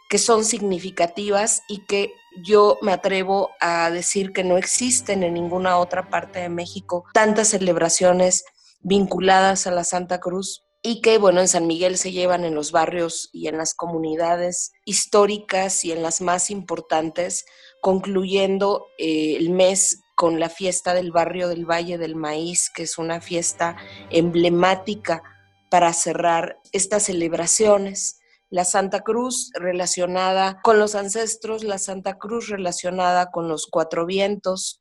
que 0.08 0.18
son 0.18 0.44
significativas 0.44 1.62
y 1.66 1.84
que 1.86 2.12
yo 2.42 2.78
me 2.82 2.92
atrevo 2.92 3.50
a 3.60 3.90
decir 3.90 4.32
que 4.32 4.44
no 4.44 4.56
existen 4.56 5.22
en 5.22 5.34
ninguna 5.34 5.78
otra 5.78 6.08
parte 6.08 6.40
de 6.40 6.48
México 6.48 7.04
tantas 7.12 7.48
celebraciones 7.48 8.44
vinculadas 8.80 9.66
a 9.66 9.70
la 9.70 9.84
Santa 9.84 10.20
Cruz 10.20 10.66
y 10.82 11.00
que, 11.00 11.18
bueno, 11.18 11.40
en 11.40 11.48
San 11.48 11.66
Miguel 11.66 11.98
se 11.98 12.12
llevan 12.12 12.44
en 12.44 12.54
los 12.54 12.70
barrios 12.70 13.28
y 13.32 13.48
en 13.48 13.56
las 13.56 13.74
comunidades 13.74 14.70
históricas 14.84 15.84
y 15.84 15.90
en 15.90 16.00
las 16.00 16.20
más 16.20 16.48
importantes, 16.48 17.44
concluyendo 17.80 18.86
eh, 18.96 19.36
el 19.36 19.50
mes 19.50 19.98
con 20.14 20.38
la 20.38 20.48
fiesta 20.48 20.94
del 20.94 21.10
barrio 21.10 21.48
del 21.48 21.68
Valle 21.68 21.98
del 21.98 22.14
Maíz, 22.14 22.70
que 22.70 22.84
es 22.84 22.98
una 22.98 23.20
fiesta 23.20 23.76
emblemática 24.10 25.24
para 25.70 25.92
cerrar 25.92 26.60
estas 26.70 27.04
celebraciones 27.04 28.20
la 28.50 28.64
Santa 28.64 29.00
Cruz 29.00 29.50
relacionada 29.54 30.60
con 30.62 30.78
los 30.78 30.94
ancestros, 30.94 31.64
la 31.64 31.78
Santa 31.78 32.16
Cruz 32.18 32.48
relacionada 32.48 33.30
con 33.30 33.48
los 33.48 33.66
cuatro 33.66 34.06
vientos, 34.06 34.80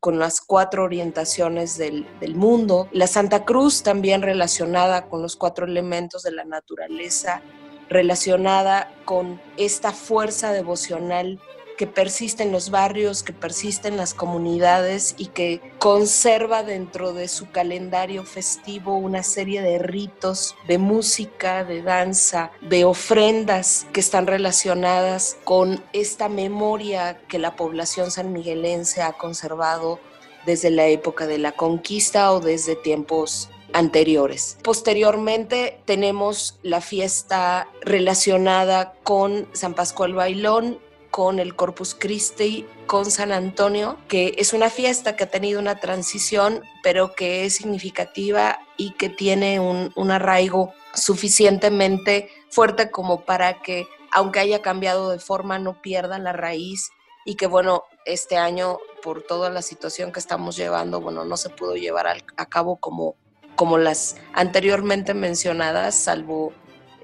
con 0.00 0.18
las 0.18 0.40
cuatro 0.40 0.84
orientaciones 0.84 1.78
del, 1.78 2.06
mundo, 2.34 2.88
la 2.92 3.06
Santa 3.06 3.44
Cruz 3.44 3.82
también 3.82 4.22
relacionada 4.22 5.08
con 5.08 5.22
los 5.22 5.36
cuatro 5.36 5.66
elementos 5.66 6.22
de 6.22 6.32
la 6.32 6.44
naturaleza, 6.44 7.42
relacionada 7.88 8.92
con 9.04 9.40
esta 9.56 9.92
fuerza 9.92 10.52
devocional 10.52 11.40
que 11.76 11.86
persiste 11.86 12.42
en 12.42 12.52
los 12.52 12.70
barrios, 12.70 13.22
que 13.22 13.32
persiste 13.32 13.88
en 13.88 13.96
las 13.96 14.14
comunidades 14.14 15.14
y 15.18 15.26
que 15.26 15.60
conserva 15.78 16.62
dentro 16.62 17.12
de 17.12 17.28
su 17.28 17.50
calendario 17.50 18.24
festivo 18.24 18.96
una 18.96 19.22
serie 19.22 19.62
de 19.62 19.78
ritos, 19.78 20.54
de 20.66 20.78
música, 20.78 21.64
de 21.64 21.82
danza, 21.82 22.50
de 22.60 22.84
ofrendas 22.84 23.86
que 23.92 24.00
están 24.00 24.26
relacionadas 24.26 25.36
con 25.44 25.82
esta 25.92 26.28
memoria 26.28 27.20
que 27.28 27.38
la 27.38 27.56
población 27.56 28.10
sanmiguelense 28.10 29.02
ha 29.02 29.12
conservado 29.12 30.00
desde 30.46 30.70
la 30.70 30.86
época 30.86 31.26
de 31.26 31.38
la 31.38 31.52
conquista 31.52 32.32
o 32.32 32.40
desde 32.40 32.76
tiempos 32.76 33.50
anteriores. 33.72 34.58
Posteriormente 34.62 35.80
tenemos 35.84 36.58
la 36.62 36.80
fiesta 36.80 37.68
relacionada 37.82 38.94
con 39.02 39.48
San 39.52 39.74
Pascual 39.74 40.14
Bailón 40.14 40.78
con 41.16 41.38
el 41.38 41.56
Corpus 41.56 41.94
Christi, 41.94 42.66
con 42.86 43.10
San 43.10 43.32
Antonio, 43.32 43.96
que 44.06 44.34
es 44.36 44.52
una 44.52 44.68
fiesta 44.68 45.16
que 45.16 45.24
ha 45.24 45.30
tenido 45.30 45.58
una 45.58 45.80
transición, 45.80 46.60
pero 46.82 47.14
que 47.14 47.46
es 47.46 47.54
significativa 47.54 48.58
y 48.76 48.90
que 48.90 49.08
tiene 49.08 49.58
un, 49.58 50.10
arraigo 50.10 50.74
suficientemente 50.92 52.28
fuerte 52.50 52.90
como 52.90 53.22
para 53.22 53.62
que 53.62 53.86
aunque 54.12 54.40
haya 54.40 54.60
cambiado 54.60 55.08
de 55.08 55.18
forma, 55.18 55.58
no 55.58 55.80
pierda 55.80 56.18
la 56.18 56.34
raíz 56.34 56.90
y 57.24 57.36
que 57.36 57.46
bueno, 57.46 57.84
este 58.04 58.36
año 58.36 58.76
por 59.02 59.22
toda 59.22 59.48
la 59.48 59.62
situación 59.62 60.12
que 60.12 60.20
estamos 60.20 60.54
llevando, 60.54 61.00
bueno, 61.00 61.24
no 61.24 61.38
se 61.38 61.48
pudo 61.48 61.76
llevar 61.76 62.08
a 62.08 62.44
cabo 62.44 62.76
como, 62.76 63.16
como 63.54 63.78
las 63.78 64.16
anteriormente 64.34 65.14
mencionadas, 65.14 65.94
salvo 65.94 66.52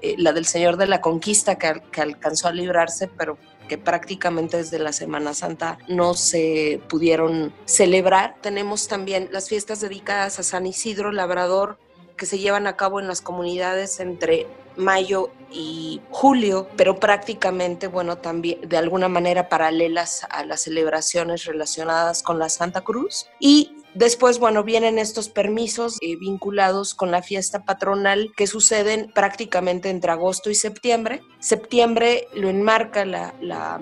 eh, 0.03 0.15
la 0.17 0.33
del 0.33 0.45
Señor 0.45 0.75
de 0.75 0.85
la 0.85 0.99
Conquista 0.99 1.57
que, 1.57 1.81
que 1.89 2.01
alcanzó 2.01 2.49
a 2.49 2.51
librarse, 2.51 3.07
pero 3.07 3.37
que 3.67 3.77
prácticamente 3.77 4.57
desde 4.57 4.79
la 4.79 4.93
Semana 4.93 5.33
Santa 5.33 5.77
no 5.87 6.13
se 6.13 6.81
pudieron 6.89 7.53
celebrar. 7.65 8.35
Tenemos 8.41 8.87
también 8.87 9.29
las 9.31 9.49
fiestas 9.49 9.81
dedicadas 9.81 10.39
a 10.39 10.43
San 10.43 10.65
Isidro 10.65 11.11
Labrador 11.11 11.77
que 12.17 12.25
se 12.25 12.39
llevan 12.39 12.67
a 12.67 12.75
cabo 12.75 12.99
en 12.99 13.07
las 13.07 13.21
comunidades 13.21 13.99
entre 13.99 14.47
mayo 14.75 15.31
y 15.51 16.01
julio, 16.09 16.67
pero 16.75 16.99
prácticamente, 16.99 17.87
bueno, 17.87 18.17
también 18.17 18.59
de 18.67 18.77
alguna 18.77 19.07
manera 19.07 19.49
paralelas 19.49 20.25
a 20.29 20.43
las 20.45 20.61
celebraciones 20.61 21.45
relacionadas 21.45 22.23
con 22.23 22.39
la 22.39 22.49
Santa 22.49 22.81
Cruz. 22.81 23.27
Y 23.39 23.77
Después, 23.93 24.39
bueno, 24.39 24.63
vienen 24.63 24.97
estos 24.97 25.29
permisos 25.29 25.97
eh, 26.01 26.15
vinculados 26.15 26.95
con 26.95 27.11
la 27.11 27.21
fiesta 27.21 27.63
patronal 27.63 28.31
que 28.35 28.47
suceden 28.47 29.11
prácticamente 29.13 29.91
entre 29.91 30.11
agosto 30.11 30.49
y 30.49 30.55
septiembre. 30.55 31.21
Septiembre 31.39 32.27
lo 32.33 32.49
enmarca 32.49 33.05
la, 33.05 33.79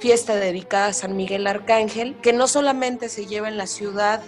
fiesta 0.00 0.34
dedicada 0.36 0.88
a 0.88 0.92
San 0.92 1.16
Miguel 1.16 1.46
Arcángel, 1.46 2.14
que 2.20 2.34
no 2.34 2.46
solamente 2.46 3.08
se 3.08 3.24
lleva 3.24 3.48
en 3.48 3.56
la 3.56 3.66
ciudad 3.66 4.20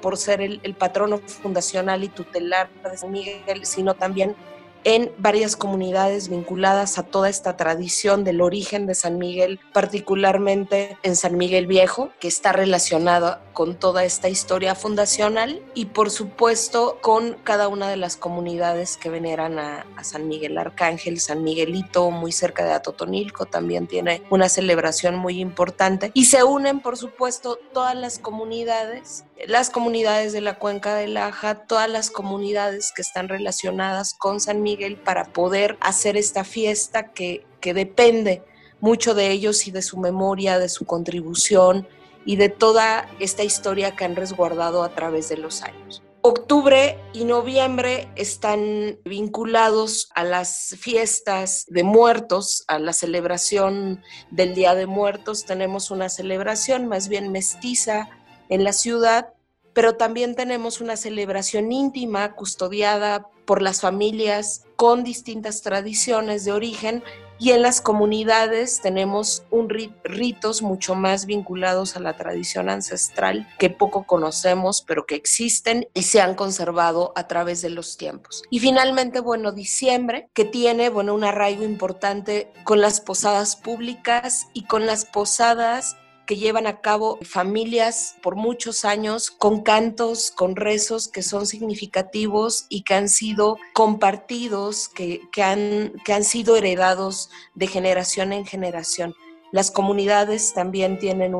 por 0.00 0.16
ser 0.16 0.40
el 0.40 0.74
patrono 0.78 1.18
fundacional 1.18 2.04
y 2.04 2.08
tutelar 2.08 2.70
de 2.84 2.96
San 2.96 3.10
Miguel, 3.10 3.66
sino 3.66 3.94
también 3.94 4.36
en 4.84 5.12
varias 5.18 5.56
comunidades 5.56 6.28
vinculadas 6.28 6.98
a 6.98 7.02
toda 7.02 7.28
esta 7.28 7.56
tradición 7.56 8.24
del 8.24 8.40
origen 8.40 8.86
de 8.86 8.94
San 8.94 9.18
Miguel, 9.18 9.58
particularmente 9.72 10.98
en 11.02 11.16
San 11.16 11.36
Miguel 11.36 11.66
Viejo, 11.66 12.10
que 12.20 12.28
está 12.28 12.52
relacionado 12.52 13.38
con 13.54 13.76
toda 13.76 14.04
esta 14.04 14.28
historia 14.28 14.74
fundacional 14.74 15.62
y 15.74 15.86
por 15.86 16.10
supuesto 16.10 16.98
con 17.00 17.34
cada 17.44 17.68
una 17.68 17.88
de 17.88 17.96
las 17.96 18.16
comunidades 18.16 18.96
que 18.96 19.08
veneran 19.08 19.58
a, 19.58 19.86
San 20.02 20.28
Miguel 20.28 20.58
Arcángel, 20.58 21.18
San 21.18 21.42
Miguelito, 21.42 22.10
muy 22.10 22.30
cerca 22.30 22.62
de 22.62 22.72
Atotonilco, 22.72 23.46
también 23.46 23.86
tiene 23.86 24.22
una 24.28 24.50
celebración 24.50 25.16
muy 25.16 25.40
importante. 25.40 26.10
Y 26.12 26.26
se 26.26 26.44
unen 26.44 26.80
por 26.80 26.98
supuesto 26.98 27.58
todas 27.72 27.96
las 27.96 28.18
comunidades, 28.18 29.24
las 29.46 29.70
comunidades 29.70 30.32
de 30.32 30.40
la 30.40 30.58
cuenca 30.58 30.94
del 30.94 31.16
Aja, 31.16 31.66
todas 31.66 31.88
las 31.88 32.10
comunidades 32.10 32.92
que 32.94 33.02
están 33.02 33.28
relacionadas 33.28 34.14
con 34.14 34.40
San 34.40 34.62
Miguel 34.62 34.96
para 34.96 35.24
poder 35.24 35.76
hacer 35.80 36.16
esta 36.16 36.44
fiesta 36.44 37.12
que, 37.12 37.46
que 37.60 37.74
depende 37.74 38.42
mucho 38.80 39.14
de 39.14 39.30
ellos 39.30 39.66
y 39.66 39.70
de 39.70 39.82
su 39.82 39.98
memoria, 39.98 40.58
de 40.58 40.68
su 40.68 40.84
contribución 40.84 41.86
y 42.24 42.36
de 42.36 42.48
toda 42.48 43.08
esta 43.18 43.44
historia 43.44 43.96
que 43.96 44.04
han 44.04 44.16
resguardado 44.16 44.82
a 44.82 44.94
través 44.94 45.28
de 45.28 45.36
los 45.36 45.62
años. 45.62 46.02
Octubre 46.26 46.98
y 47.12 47.26
noviembre 47.26 48.08
están 48.16 48.98
vinculados 49.04 50.08
a 50.14 50.24
las 50.24 50.74
fiestas 50.80 51.66
de 51.68 51.82
muertos, 51.82 52.64
a 52.66 52.78
la 52.78 52.94
celebración 52.94 54.02
del 54.30 54.54
Día 54.54 54.74
de 54.74 54.86
Muertos. 54.86 55.44
Tenemos 55.44 55.90
una 55.90 56.08
celebración 56.08 56.86
más 56.86 57.08
bien 57.08 57.30
mestiza 57.30 58.08
en 58.48 58.64
la 58.64 58.72
ciudad, 58.72 59.33
pero 59.74 59.96
también 59.96 60.34
tenemos 60.34 60.80
una 60.80 60.96
celebración 60.96 61.72
íntima, 61.72 62.34
custodiada 62.34 63.28
por 63.44 63.60
las 63.60 63.82
familias 63.82 64.64
con 64.76 65.04
distintas 65.04 65.60
tradiciones 65.60 66.44
de 66.44 66.52
origen 66.52 67.02
y 67.38 67.50
en 67.50 67.62
las 67.62 67.80
comunidades 67.80 68.80
tenemos 68.80 69.42
un 69.50 69.68
ritos 69.68 70.62
mucho 70.62 70.94
más 70.94 71.26
vinculados 71.26 71.96
a 71.96 72.00
la 72.00 72.16
tradición 72.16 72.70
ancestral 72.70 73.48
que 73.58 73.70
poco 73.70 74.04
conocemos, 74.04 74.82
pero 74.86 75.04
que 75.04 75.16
existen 75.16 75.88
y 75.94 76.02
se 76.02 76.20
han 76.20 76.36
conservado 76.36 77.12
a 77.16 77.26
través 77.26 77.60
de 77.60 77.70
los 77.70 77.96
tiempos. 77.96 78.44
Y 78.50 78.60
finalmente, 78.60 79.18
bueno, 79.18 79.50
diciembre, 79.50 80.28
que 80.32 80.44
tiene, 80.44 80.90
bueno, 80.90 81.12
un 81.12 81.24
arraigo 81.24 81.64
importante 81.64 82.52
con 82.62 82.80
las 82.80 83.00
posadas 83.00 83.56
públicas 83.56 84.46
y 84.52 84.64
con 84.66 84.86
las 84.86 85.04
posadas 85.04 85.96
que 86.26 86.36
llevan 86.36 86.66
a 86.66 86.80
cabo 86.80 87.18
familias 87.22 88.16
por 88.22 88.36
muchos 88.36 88.84
años 88.84 89.30
con 89.30 89.62
cantos, 89.62 90.30
con 90.30 90.56
rezos 90.56 91.08
que 91.08 91.22
son 91.22 91.46
significativos 91.46 92.66
y 92.68 92.82
que 92.82 92.94
han 92.94 93.08
sido 93.08 93.58
compartidos, 93.72 94.88
que, 94.88 95.20
han, 95.42 95.92
que 96.04 96.12
han 96.12 96.24
sido 96.24 96.56
heredados 96.56 97.30
de 97.54 97.66
generación 97.66 98.32
en 98.32 98.46
generación. 98.46 99.14
Las 99.52 99.70
comunidades 99.70 100.52
también 100.52 100.98
tienen 100.98 101.34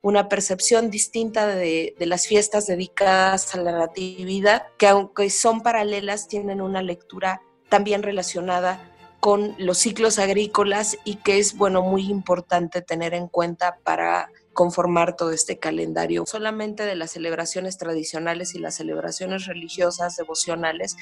una 0.00 0.28
percepción 0.28 0.90
distinta 0.90 1.46
de, 1.46 1.94
de, 1.98 2.06
las 2.06 2.26
fiestas 2.26 2.66
dedicadas 2.66 3.54
a 3.54 3.58
la 3.58 3.72
natividad, 3.72 4.68
que 4.78 4.86
aunque 4.86 5.28
son 5.28 5.60
paralelas, 5.60 6.26
tienen 6.26 6.62
una 6.62 6.80
lectura 6.80 7.42
también 7.68 8.02
relacionada 8.02 8.89
con 9.20 9.54
los 9.58 9.78
ciclos 9.78 10.18
agrícolas 10.18 10.98
y 11.04 11.16
que 11.16 11.38
es, 11.38 11.56
bueno, 11.56 11.82
muy 11.82 12.10
importante 12.10 12.82
tener 12.82 13.14
en 13.14 13.28
cuenta 13.28 13.78
para 13.84 14.30
conformar 14.52 15.16
todo 15.16 15.30
este 15.30 15.58
calendario, 15.58 16.24
solamente 16.26 16.84
de 16.84 16.96
las 16.96 17.12
celebraciones 17.12 17.78
tradicionales 17.78 18.54
y 18.54 18.58
las 18.58 18.74
celebraciones 18.74 19.46
religiosas, 19.46 20.16
devocionales, 20.16 20.96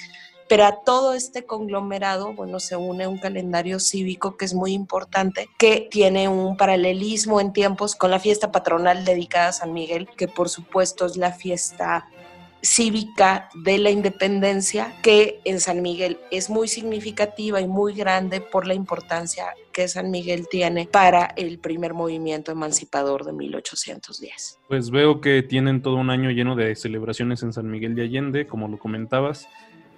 pero 0.49 0.65
a 0.65 0.83
todo 0.85 1.15
este 1.15 1.45
conglomerado, 1.45 2.33
bueno, 2.35 2.61
se 2.61 2.77
une 2.77 3.07
un 3.07 3.19
calendario 3.19 3.81
cívico 3.81 4.37
que 4.37 4.45
es 4.45 4.55
muy 4.55 4.73
importante, 4.73 5.49
que 5.59 5.89
tiene 5.91 6.29
un 6.29 6.57
paralelismo 6.57 7.41
en 7.41 7.53
tiempos 7.53 7.95
con 7.95 8.11
la 8.11 8.21
fiesta 8.21 8.53
patronal 8.53 9.05
dedicada 9.05 9.49
a 9.49 9.53
San 9.53 9.73
Miguel, 9.73 10.09
que 10.17 10.29
por 10.29 10.49
supuesto 10.49 11.07
es 11.07 11.17
la 11.17 11.33
fiesta 11.33 12.09
cívica 12.63 13.49
de 13.55 13.79
la 13.79 13.91
independencia 13.91 14.95
que 15.03 15.41
en 15.45 15.61
San 15.61 15.83
Miguel 15.83 16.19
es 16.31 16.51
muy 16.51 16.69
significativa 16.69 17.61
y 17.61 17.69
muy 17.69 17.95
grande 17.95 18.41
por 18.41 18.67
la 18.67 18.75
importancia 18.75 19.47
que 19.73 19.87
San 19.89 20.11
Miguel 20.11 20.47
tiene 20.51 20.89
para 20.91 21.27
el 21.37 21.59
primer 21.59 21.95
movimiento 21.95 22.51
emancipador 22.51 23.25
de 23.25 23.33
1810. 23.33 24.59
Pues 24.67 24.91
veo 24.91 25.21
que 25.21 25.43
tienen 25.43 25.83
todo 25.83 25.97
un 25.97 26.11
año 26.11 26.31
lleno 26.31 26.57
de 26.57 26.75
celebraciones 26.75 27.43
en 27.43 27.53
San 27.53 27.71
Miguel 27.71 27.95
de 27.95 28.03
Allende, 28.03 28.47
como 28.47 28.69
lo 28.69 28.79
comentabas, 28.79 29.49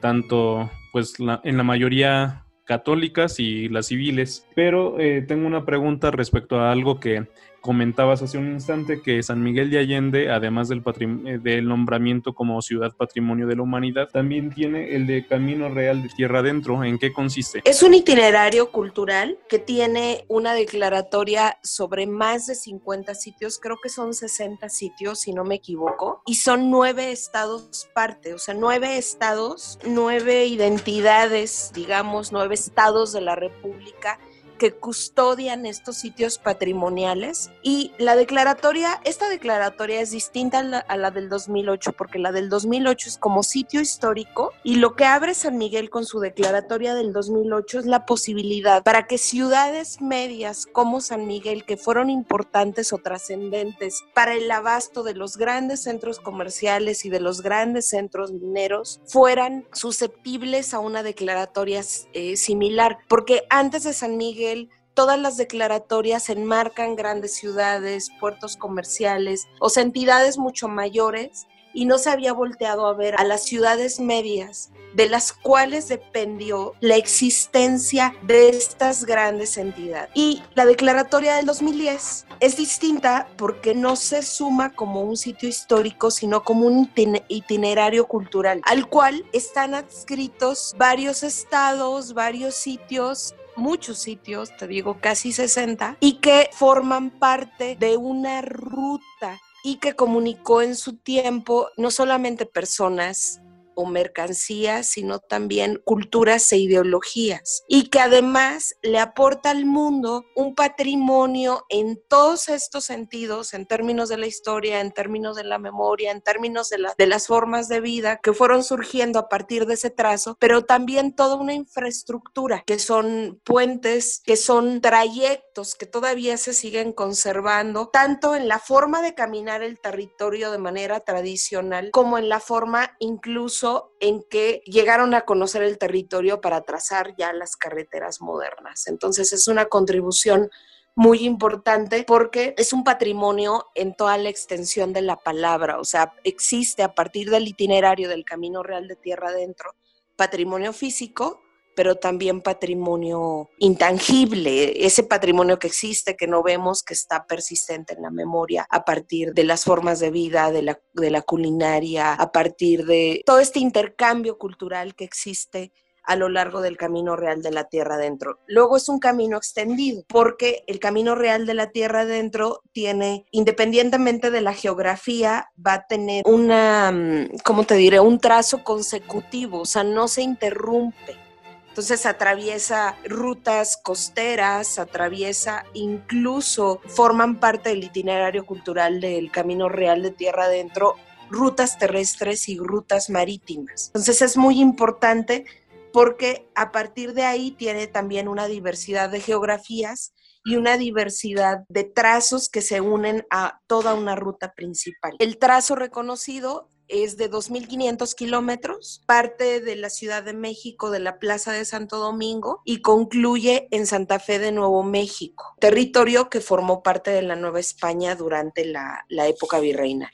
tanto 0.01 0.71
pues 0.93 1.15
en 1.19 1.57
la 1.57 1.63
mayoría 1.63 2.45
católicas 2.71 3.41
y 3.41 3.69
las 3.69 3.87
civiles. 3.87 4.47
Pero 4.55 5.01
eh, 5.01 5.23
tengo 5.27 5.47
una 5.47 5.65
pregunta 5.65 6.13
respecto 6.13 6.61
a 6.61 6.71
algo 6.71 7.01
que 7.01 7.27
Comentabas 7.61 8.23
hace 8.23 8.39
un 8.39 8.53
instante 8.53 9.03
que 9.03 9.23
San 9.23 9.43
Miguel 9.43 9.71
de 9.71 9.79
Allende, 9.79 10.31
además 10.31 10.69
del, 10.69 10.83
eh, 11.27 11.39
del 11.43 11.69
nombramiento 11.69 12.33
como 12.35 12.63
ciudad 12.63 12.97
patrimonio 12.97 13.47
de 13.47 13.57
la 13.57 13.63
humanidad, 13.63 14.09
también 14.11 14.51
tiene 14.51 14.95
el 14.95 15.07
de 15.07 15.27
Camino 15.27 15.69
Real 15.69 16.03
de 16.03 16.09
Tierra 16.09 16.39
Adentro. 16.39 16.83
¿En 16.85 16.99
qué 16.99 17.13
consiste? 17.13 17.61
Es 17.65 17.83
un 17.83 17.95
itinerario 17.95 18.71
cultural 18.73 19.39
que 19.49 19.59
tiene 19.59 20.25
una 20.29 20.55
declaratoria 20.55 21.59
sobre 21.63 22.07
más 22.07 22.47
de 22.47 22.55
50 22.55 23.15
sitios, 23.15 23.59
creo 23.59 23.77
que 23.83 23.91
son 23.91 24.15
60 24.15 24.69
sitios, 24.69 25.21
si 25.21 25.33
no 25.33 25.45
me 25.45 25.57
equivoco, 25.57 26.23
y 26.27 26.37
son 26.37 26.71
nueve 26.71 27.13
estados 27.13 27.89
parte, 27.95 28.35
o 28.35 28.39
sea, 28.39 28.55
nueve 28.55 28.97
estados, 28.97 29.79
nueve 29.87 30.47
identidades, 30.47 31.73
digamos, 31.75 32.33
nueve 32.33 32.55
estados 32.55 33.13
de 33.13 33.21
la 33.21 33.37
República 33.37 34.19
que 34.61 34.73
custodian 34.75 35.65
estos 35.65 35.97
sitios 35.97 36.37
patrimoniales 36.37 37.51
y 37.63 37.93
la 37.97 38.15
declaratoria, 38.15 39.01
esta 39.05 39.31
declaratoria 39.31 40.03
es 40.03 40.11
distinta 40.11 40.59
a 40.87 40.97
la, 40.99 41.11
del 41.11 41.31
2008 41.31 41.93
porque 41.95 42.19
la 42.19 42.31
del 42.31 42.51
2008 42.51 43.09
es 43.09 43.17
como 43.17 43.43
sitio 43.43 43.81
histórico 43.81 44.53
y 44.63 44.77
lo 44.77 44.97
que 44.97 45.07
abre 45.07 45.33
San 45.33 45.57
Miguel 45.57 45.89
con 45.89 46.05
su 46.05 46.21
declaratoria 46.21 46.95
del 46.95 47.15
2008 47.15 47.79
es 47.79 47.87
la 47.87 48.05
posibilidad 48.05 48.83
para 48.83 49.07
que 49.07 49.17
ciudades 49.17 50.03
medias 50.03 50.67
como 50.71 51.01
San 51.01 51.27
Miguel 51.27 51.65
que 51.65 51.79
fueron 51.79 52.11
importantes 52.11 52.93
o 52.93 52.99
trascendentes 52.99 54.05
para 54.13 54.35
el 54.35 54.51
abasto 54.51 55.03
de 55.03 55.15
los 55.15 55.39
grandes 55.39 55.85
centros 55.85 56.21
comerciales 56.21 57.07
y 57.07 57.09
de 57.09 57.21
los 57.21 57.41
grandes 57.41 57.89
centros 57.89 58.31
mineros 58.31 59.01
fueran 59.07 59.67
susceptibles 59.73 60.75
a 60.75 60.81
una 60.81 61.03
declaratoria 61.03 61.81
eh, 62.13 62.37
similar 62.37 62.99
porque 63.09 63.45
antes 63.49 63.85
de 63.85 63.95
San 63.95 64.19
Miguel 64.19 64.50
todas 64.95 65.19
las 65.19 65.37
declaratorias 65.37 66.29
enmarcan 66.29 66.97
grandes 66.97 67.35
ciudades, 67.35 68.11
puertos 68.21 68.57
comerciales 68.57 69.47
o 69.61 69.71
entidades 69.77 70.39
mucho 70.39 70.69
mayores 70.69 71.47
y 71.73 71.87
no 71.87 71.99
se 71.99 72.11
había 72.11 72.33
volteado 72.33 72.87
a 72.87 72.95
ver 72.95 73.15
a 73.19 73.25
las 73.25 73.45
ciudades 73.45 74.01
medias 74.01 74.71
de 74.95 75.09
las 75.09 75.33
cuales 75.33 75.89
dependió 75.89 76.75
la 76.81 76.97
existencia 76.97 78.15
de 78.23 78.49
estas 78.49 79.05
grandes 79.05 79.57
entidades. 79.57 80.11
Y 80.15 80.43
la 80.55 80.67
declaratoria 80.67 81.37
del 81.37 81.47
2010 81.47 82.27
es 82.41 82.57
distinta 82.57 83.29
porque 83.37 83.75
no 83.75 83.95
se 83.95 84.23
suma 84.23 84.75
como 84.75 85.03
un 85.03 85.17
sitio 85.17 85.49
histórico, 85.49 86.11
sino 86.11 86.43
como 86.43 86.67
un 86.67 86.91
itinerario 87.29 88.07
cultural, 88.09 88.61
al 88.65 88.89
cual 88.89 89.25
están 89.33 89.75
adscritos 89.75 90.75
varios 90.77 91.23
estados, 91.23 92.15
varios 92.15 92.55
sitios 92.57 93.35
muchos 93.61 93.99
sitios, 93.99 94.57
te 94.57 94.67
digo 94.67 94.99
casi 95.01 95.33
60, 95.33 95.99
y 96.01 96.15
que 96.15 96.51
forman 96.53 97.11
parte 97.11 97.77
de 97.79 97.97
una 97.97 98.43
ruta 98.43 99.39
y 99.63 99.77
que 99.77 99.95
comunicó 99.95 100.63
en 100.63 100.75
su 100.75 100.97
tiempo 100.97 101.69
no 101.77 101.91
solamente 101.91 102.47
personas 102.47 103.41
mercancías, 103.87 104.87
sino 104.87 105.19
también 105.19 105.81
culturas 105.85 106.51
e 106.53 106.59
ideologías, 106.59 107.65
y 107.69 107.89
que 107.89 108.01
además 108.01 108.75
le 108.83 108.99
aporta 108.99 109.51
al 109.51 109.67
mundo 109.67 110.25
un 110.35 110.55
patrimonio 110.55 111.65
en 111.69 112.01
todos 112.09 112.49
estos 112.49 112.85
sentidos, 112.85 113.55
en 113.55 113.67
términos 113.67 114.09
de 114.09 114.19
la 114.19 114.27
historia, 114.27 114.81
en 114.81 114.93
términos 114.93 115.37
de 115.37 115.45
la 115.45 115.59
memoria, 115.59 116.11
en 116.11 116.23
términos 116.23 116.71
de 116.71 117.07
las 117.07 117.27
formas 117.27 117.69
de 117.69 117.81
vida 117.81 118.19
que 118.23 118.33
fueron 118.33 118.65
surgiendo 118.65 119.19
a 119.19 119.29
partir 119.29 119.67
de 119.67 119.75
ese 119.75 119.91
trazo, 119.91 120.37
pero 120.41 120.65
también 120.65 121.15
toda 121.15 121.37
una 121.37 121.55
infraestructura, 121.55 122.63
que 122.67 122.79
son 122.79 123.41
puentes, 123.45 124.21
que 124.25 124.37
son 124.37 124.81
trayectos 124.81 125.75
que 125.79 125.87
todavía 125.87 126.37
se 126.37 126.55
siguen 126.55 126.93
conservando, 126.93 127.89
tanto 127.89 128.35
en 128.35 128.49
la 128.49 128.59
forma 128.59 129.03
de 129.03 129.15
caminar 129.15 129.63
el 129.63 129.79
territorio 129.81 130.51
de 130.51 130.59
manera 130.59 131.01
tradicional, 131.01 131.91
como 131.93 132.19
en 132.19 132.29
la 132.29 132.41
forma 132.41 132.97
incluso 132.99 133.70
en 134.01 134.23
que 134.31 134.63
llegaron 134.67 135.15
a 135.15 135.23
conocer 135.23 135.63
el 135.63 135.79
territorio 135.79 136.41
para 136.41 136.63
trazar 136.63 137.15
ya 137.17 137.33
las 137.33 137.57
carreteras 137.57 138.21
modernas. 138.21 138.87
Entonces 138.87 139.33
es 139.33 139.49
una 139.49 139.67
contribución 139.67 140.51
muy 140.95 141.25
importante 141.25 142.05
porque 142.05 142.55
es 142.59 142.73
un 142.73 142.85
patrimonio 142.85 143.67
en 143.75 143.95
toda 143.95 144.19
la 144.19 144.29
extensión 144.29 144.93
de 144.93 145.03
la 145.03 145.17
palabra, 145.17 145.79
o 145.79 145.85
sea, 145.85 146.15
existe 146.25 146.83
a 146.83 146.95
partir 146.95 147.31
del 147.31 147.47
itinerario 147.47 148.09
del 148.09 148.25
Camino 148.25 148.63
Real 148.63 148.89
de 148.89 148.97
Tierra 148.97 149.29
Adentro 149.29 149.75
patrimonio 150.21 150.75
físico, 150.75 151.41
pero 151.81 151.95
también 151.95 152.43
patrimonio 152.43 153.49
intangible, 153.57 154.85
ese 154.85 155.03
patrimonio 155.03 155.59
que 155.59 155.69
existe, 155.69 156.15
que 156.15 156.27
no 156.27 156.43
vemos, 156.43 156.83
que 156.83 156.93
está 156.93 157.25
persistente 157.27 157.95
en 157.95 158.03
la 158.03 158.11
memoria 158.11 158.67
a 158.69 158.85
partir 158.85 159.33
de 159.33 159.45
las 159.45 159.65
formas 159.65 159.99
de 159.99 160.11
vida, 160.11 160.51
de 160.51 160.61
la, 160.61 160.79
de 160.93 161.11
la 161.11 161.23
culinaria, 161.23 162.13
a 162.13 162.33
partir 162.33 162.85
de 162.85 163.23
todo 163.25 163.39
este 163.39 163.61
intercambio 163.61 164.37
cultural 164.37 164.95
que 164.95 165.05
existe 165.05 165.73
a 166.05 166.17
lo 166.17 166.29
largo 166.29 166.61
del 166.61 166.77
camino 166.77 167.17
real 167.17 167.41
de 167.41 167.51
la 167.51 167.65
tierra 167.65 167.95
adentro. 167.95 168.41
Luego 168.47 168.77
es 168.77 168.91
un 168.91 168.99
camino 168.99 169.39
extendido, 169.39 170.03
porque 170.07 170.65
el 170.67 170.81
camino 170.81 171.15
real 171.15 171.47
de 171.47 171.55
la 171.55 171.71
tierra 171.71 172.01
adentro 172.01 172.61
tiene, 172.73 173.25
independientemente 173.31 174.31
de 174.31 174.43
la 174.43 174.53
geografía, 174.53 175.49
va 175.67 175.73
a 175.73 175.87
tener 175.87 176.25
una, 176.27 176.93
mm, 176.93 177.39
¿cómo 177.43 177.65
te 177.65 177.77
diré? 177.77 178.01
Un 178.01 178.21
trazo 178.21 178.63
consecutivo, 178.65 179.61
o 179.61 179.65
sea, 179.65 179.83
no 179.83 180.09
se 180.09 180.21
interrumpe. 180.21 181.30
Entonces 181.71 182.05
atraviesa 182.05 182.97
rutas 183.05 183.77
costeras, 183.83 184.79
atraviesa 184.79 185.65
incluso, 185.73 186.81
forman 186.87 187.39
parte 187.39 187.71
del 187.71 187.85
itinerario 187.85 188.45
cultural 188.45 189.01
del 189.01 189.31
Camino 189.31 189.69
Real 189.69 190.03
de 190.03 190.11
Tierra 190.11 190.45
Adentro, 190.45 190.97
rutas 191.31 191.79
terrestres 191.79 192.49
y 192.49 192.59
rutas 192.59 193.09
marítimas. 193.09 193.87
Entonces 193.95 194.21
es 194.21 194.37
muy 194.37 194.61
importante 194.61 195.45
porque 195.93 196.49
a 196.55 196.73
partir 196.73 197.15
de 197.15 197.23
ahí 197.23 197.53
tiene 197.53 197.87
también 197.87 198.29
una 198.29 198.47
diversidad 198.47 199.09
de 199.09 199.21
geografías 199.21 200.13
y 200.45 200.57
una 200.57 200.77
diversidad 200.77 201.65
de 201.69 201.85
trazos 201.85 202.49
que 202.49 202.63
se 202.63 202.81
unen 202.81 203.27
a 203.31 203.61
toda 203.67 203.95
una 203.95 204.17
ruta 204.17 204.55
principal. 204.55 205.15
El 205.19 205.39
trazo 205.39 205.77
reconocido 205.77 206.69
es 206.91 207.17
de 207.17 207.31
2.500 207.31 208.15
kilómetros, 208.15 209.03
parte 209.07 209.61
de 209.61 209.77
la 209.77 209.91
Ciudad 209.91 210.23
de 210.23 210.33
México, 210.33 210.91
de 210.91 210.99
la 210.99 211.19
Plaza 211.19 211.53
de 211.53 211.65
Santo 211.65 211.99
Domingo 211.99 212.61
y 212.65 212.83
concluye 212.83 213.69
en 213.71 213.87
Santa 213.87 214.19
Fe 214.19 214.39
de 214.39 214.53
Nuevo 214.53 214.83
México, 214.83 215.57
territorio 215.61 216.29
que 216.29 216.41
formó 216.41 216.83
parte 216.83 217.11
de 217.11 217.23
la 217.23 217.37
Nueva 217.37 217.61
España 217.61 218.15
durante 218.15 218.65
la, 218.65 219.05
la 219.09 219.27
época 219.29 219.61
virreinal. 219.61 220.11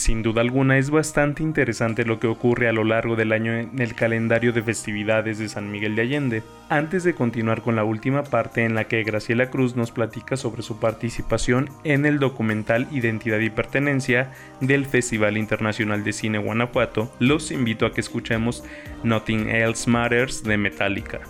Sin 0.00 0.22
duda 0.22 0.40
alguna 0.40 0.78
es 0.78 0.88
bastante 0.88 1.42
interesante 1.42 2.06
lo 2.06 2.18
que 2.18 2.26
ocurre 2.26 2.70
a 2.70 2.72
lo 2.72 2.84
largo 2.84 3.16
del 3.16 3.32
año 3.32 3.52
en 3.52 3.78
el 3.82 3.94
calendario 3.94 4.50
de 4.50 4.62
festividades 4.62 5.38
de 5.38 5.50
San 5.50 5.70
Miguel 5.70 5.94
de 5.94 6.00
Allende. 6.00 6.42
Antes 6.70 7.04
de 7.04 7.12
continuar 7.12 7.60
con 7.60 7.76
la 7.76 7.84
última 7.84 8.22
parte 8.22 8.64
en 8.64 8.74
la 8.74 8.84
que 8.84 9.02
Graciela 9.02 9.50
Cruz 9.50 9.76
nos 9.76 9.90
platica 9.90 10.38
sobre 10.38 10.62
su 10.62 10.80
participación 10.80 11.68
en 11.84 12.06
el 12.06 12.18
documental 12.18 12.88
Identidad 12.90 13.40
y 13.40 13.50
Pertenencia 13.50 14.32
del 14.62 14.86
Festival 14.86 15.36
Internacional 15.36 16.02
de 16.02 16.14
Cine 16.14 16.38
Guanajuato, 16.38 17.12
los 17.18 17.50
invito 17.50 17.84
a 17.84 17.92
que 17.92 18.00
escuchemos 18.00 18.64
Nothing 19.04 19.50
Else 19.50 19.90
Matters 19.90 20.42
de 20.42 20.56
Metallica. 20.56 21.20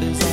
happens. 0.00 0.29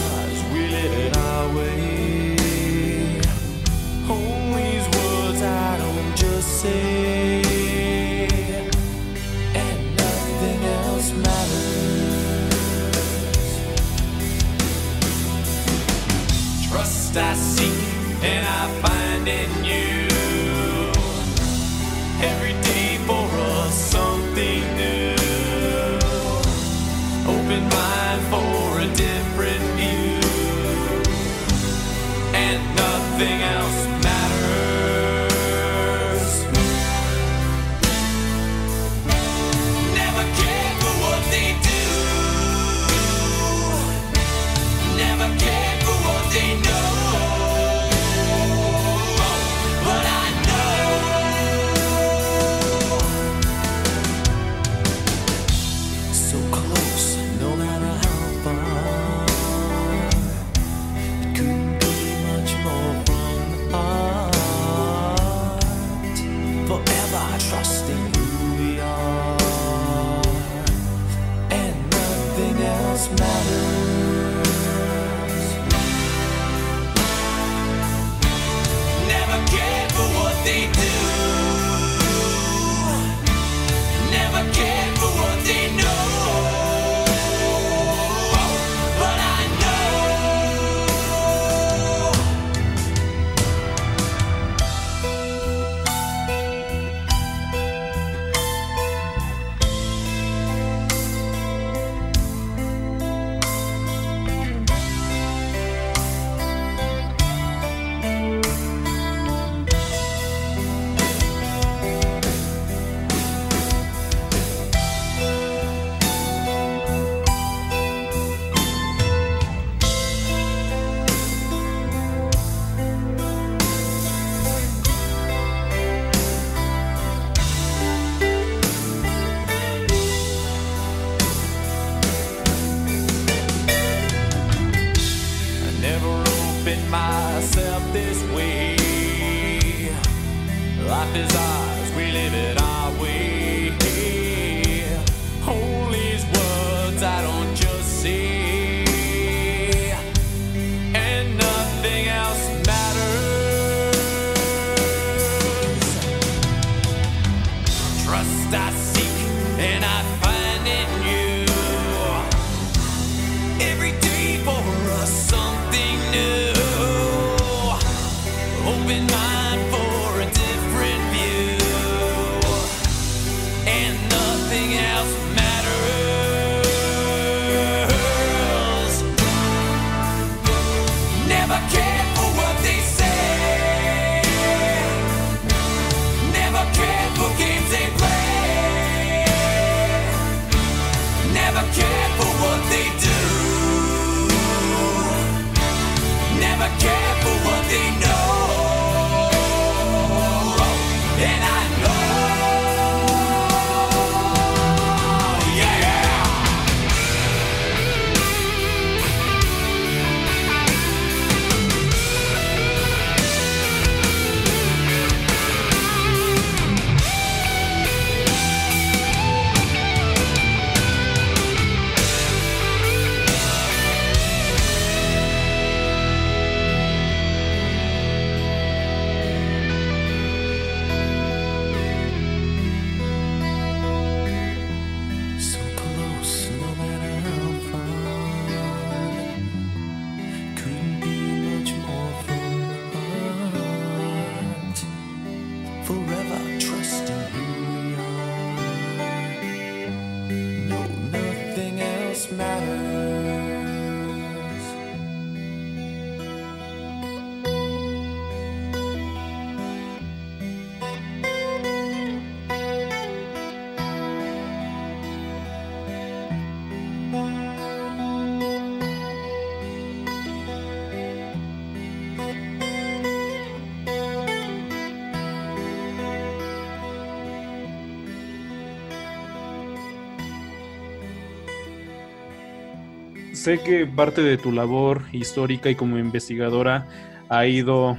Sé 283.47 283.63
que 283.63 283.85
parte 283.85 284.21
de 284.21 284.37
tu 284.37 284.51
labor 284.51 285.03
histórica 285.13 285.69
y 285.69 285.75
como 285.75 285.97
investigadora 285.97 286.85
ha 287.29 287.47
ido 287.47 287.95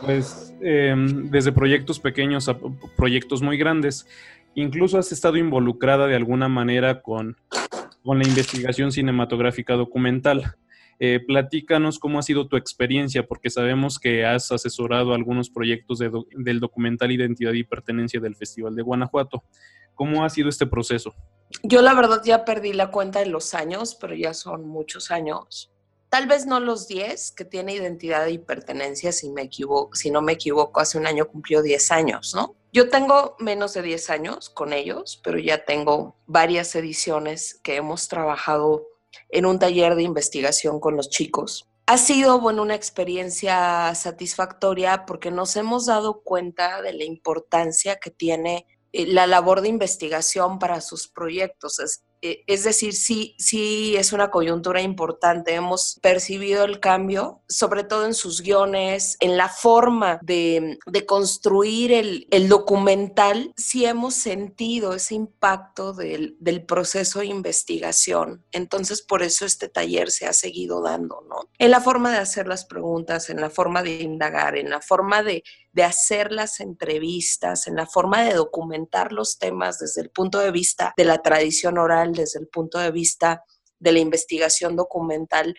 pues 0.00 0.56
em, 0.62 1.28
desde 1.28 1.52
proyectos 1.52 2.00
pequeños 2.00 2.48
a 2.48 2.56
proyectos 2.96 3.42
muy 3.42 3.58
grandes. 3.58 4.06
Incluso 4.54 4.96
has 4.96 5.12
estado 5.12 5.36
involucrada 5.36 6.06
de 6.06 6.16
alguna 6.16 6.48
manera 6.48 7.02
con, 7.02 7.36
con 8.02 8.18
la 8.18 8.26
investigación 8.26 8.92
cinematográfica 8.92 9.74
documental. 9.74 10.54
Eh, 10.98 11.20
platícanos 11.20 11.98
cómo 11.98 12.18
ha 12.18 12.22
sido 12.22 12.48
tu 12.48 12.56
experiencia, 12.56 13.26
porque 13.26 13.50
sabemos 13.50 13.98
que 13.98 14.24
has 14.24 14.52
asesorado 14.52 15.12
algunos 15.12 15.50
proyectos 15.50 15.98
de 15.98 16.10
del 16.34 16.60
documental 16.60 17.12
Identidad 17.12 17.52
y 17.52 17.64
Pertenencia 17.64 18.20
del 18.20 18.36
Festival 18.36 18.74
de 18.74 18.80
Guanajuato. 18.80 19.44
¿Cómo 19.94 20.24
ha 20.24 20.30
sido 20.30 20.48
este 20.48 20.66
proceso? 20.66 21.14
Yo 21.62 21.82
la 21.82 21.94
verdad 21.94 22.22
ya 22.24 22.44
perdí 22.44 22.72
la 22.72 22.90
cuenta 22.90 23.20
de 23.20 23.26
los 23.26 23.54
años, 23.54 23.94
pero 23.94 24.14
ya 24.14 24.34
son 24.34 24.68
muchos 24.68 25.10
años. 25.10 25.70
Tal 26.08 26.26
vez 26.26 26.44
no 26.44 26.60
los 26.60 26.88
10 26.88 27.32
que 27.32 27.46
tiene 27.46 27.74
identidad 27.74 28.26
y 28.26 28.36
pertenencia, 28.36 29.12
si, 29.12 29.30
me 29.30 29.42
equivoco, 29.42 29.94
si 29.94 30.10
no 30.10 30.20
me 30.20 30.32
equivoco, 30.32 30.80
hace 30.80 30.98
un 30.98 31.06
año 31.06 31.26
cumplió 31.26 31.62
10 31.62 31.90
años, 31.90 32.34
¿no? 32.34 32.54
Yo 32.70 32.90
tengo 32.90 33.34
menos 33.38 33.72
de 33.72 33.82
10 33.82 34.10
años 34.10 34.50
con 34.50 34.72
ellos, 34.74 35.20
pero 35.24 35.38
ya 35.38 35.64
tengo 35.64 36.16
varias 36.26 36.74
ediciones 36.74 37.60
que 37.62 37.76
hemos 37.76 38.08
trabajado 38.08 38.86
en 39.30 39.46
un 39.46 39.58
taller 39.58 39.94
de 39.94 40.02
investigación 40.02 40.80
con 40.80 40.96
los 40.96 41.08
chicos. 41.08 41.66
Ha 41.86 41.98
sido, 41.98 42.40
bueno, 42.40 42.62
una 42.62 42.74
experiencia 42.74 43.94
satisfactoria 43.94 45.04
porque 45.06 45.30
nos 45.30 45.56
hemos 45.56 45.86
dado 45.86 46.22
cuenta 46.22 46.80
de 46.80 46.92
la 46.92 47.04
importancia 47.04 47.96
que 47.96 48.10
tiene 48.10 48.66
la 48.92 49.26
labor 49.26 49.60
de 49.60 49.68
investigación 49.68 50.58
para 50.58 50.80
sus 50.80 51.08
proyectos. 51.08 51.78
Es, 51.78 52.04
eh, 52.24 52.44
es 52.46 52.62
decir, 52.62 52.92
sí, 52.92 53.34
sí 53.38 53.96
es 53.96 54.12
una 54.12 54.30
coyuntura 54.30 54.80
importante. 54.80 55.54
Hemos 55.54 55.98
percibido 56.02 56.64
el 56.64 56.78
cambio, 56.78 57.42
sobre 57.48 57.82
todo 57.82 58.06
en 58.06 58.14
sus 58.14 58.42
guiones, 58.42 59.16
en 59.18 59.36
la 59.36 59.48
forma 59.48 60.20
de, 60.22 60.78
de 60.86 61.06
construir 61.06 61.90
el, 61.92 62.28
el 62.30 62.48
documental. 62.48 63.52
Sí 63.56 63.86
hemos 63.86 64.14
sentido 64.14 64.94
ese 64.94 65.16
impacto 65.16 65.92
del, 65.94 66.36
del 66.38 66.64
proceso 66.64 67.20
de 67.20 67.26
investigación. 67.26 68.44
Entonces, 68.52 69.02
por 69.02 69.22
eso 69.22 69.44
este 69.44 69.68
taller 69.68 70.10
se 70.12 70.26
ha 70.26 70.32
seguido 70.32 70.80
dando, 70.80 71.24
¿no? 71.28 71.48
En 71.58 71.72
la 71.72 71.80
forma 71.80 72.12
de 72.12 72.18
hacer 72.18 72.46
las 72.46 72.64
preguntas, 72.64 73.30
en 73.30 73.40
la 73.40 73.50
forma 73.50 73.82
de 73.82 74.00
indagar, 74.00 74.56
en 74.56 74.70
la 74.70 74.80
forma 74.80 75.22
de 75.24 75.42
de 75.72 75.84
hacer 75.84 76.32
las 76.32 76.60
entrevistas, 76.60 77.66
en 77.66 77.76
la 77.76 77.86
forma 77.86 78.22
de 78.22 78.34
documentar 78.34 79.12
los 79.12 79.38
temas 79.38 79.78
desde 79.78 80.02
el 80.02 80.10
punto 80.10 80.38
de 80.38 80.50
vista 80.50 80.92
de 80.96 81.04
la 81.04 81.22
tradición 81.22 81.78
oral, 81.78 82.12
desde 82.12 82.40
el 82.40 82.48
punto 82.48 82.78
de 82.78 82.90
vista 82.90 83.42
de 83.78 83.92
la 83.92 83.98
investigación 83.98 84.76
documental, 84.76 85.56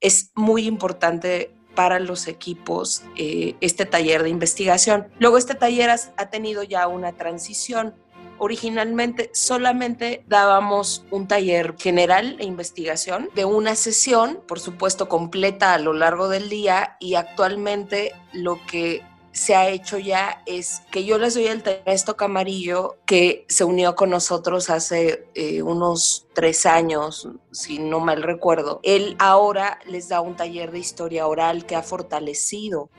es 0.00 0.30
muy 0.34 0.66
importante 0.66 1.54
para 1.74 2.00
los 2.00 2.28
equipos 2.28 3.02
eh, 3.16 3.54
este 3.60 3.86
taller 3.86 4.22
de 4.22 4.28
investigación. 4.28 5.08
Luego 5.18 5.38
este 5.38 5.54
taller 5.54 5.90
ha 5.90 6.30
tenido 6.30 6.62
ya 6.62 6.86
una 6.86 7.12
transición 7.12 7.94
originalmente 8.42 9.30
solamente 9.32 10.24
dábamos 10.26 11.04
un 11.12 11.28
taller 11.28 11.76
general 11.78 12.36
de 12.38 12.44
investigación 12.44 13.30
de 13.36 13.44
una 13.44 13.76
sesión, 13.76 14.40
por 14.48 14.58
supuesto 14.58 15.08
completa 15.08 15.74
a 15.74 15.78
lo 15.78 15.92
largo 15.92 16.28
del 16.28 16.48
día 16.48 16.96
y 16.98 17.14
actualmente 17.14 18.10
lo 18.32 18.58
que 18.66 19.02
se 19.32 19.54
ha 19.54 19.68
hecho 19.68 19.98
ya 19.98 20.42
es 20.46 20.82
que 20.90 21.04
yo 21.04 21.18
les 21.18 21.34
doy 21.34 21.46
el 21.46 21.62
texto 21.62 22.16
Camarillo 22.16 22.98
que 23.06 23.46
se 23.48 23.64
unió 23.64 23.94
con 23.94 24.10
nosotros 24.10 24.70
hace 24.70 25.26
eh, 25.34 25.62
unos 25.62 26.26
tres 26.34 26.66
años, 26.66 27.28
si 27.50 27.78
no 27.78 28.00
mal 28.00 28.22
recuerdo. 28.22 28.80
Él 28.82 29.16
ahora 29.18 29.78
les 29.86 30.08
da 30.08 30.20
un 30.20 30.36
taller 30.36 30.70
de 30.70 30.78
historia 30.78 31.26
oral 31.26 31.66
que 31.66 31.76
ha 31.76 31.82
fortalecido 31.82 32.90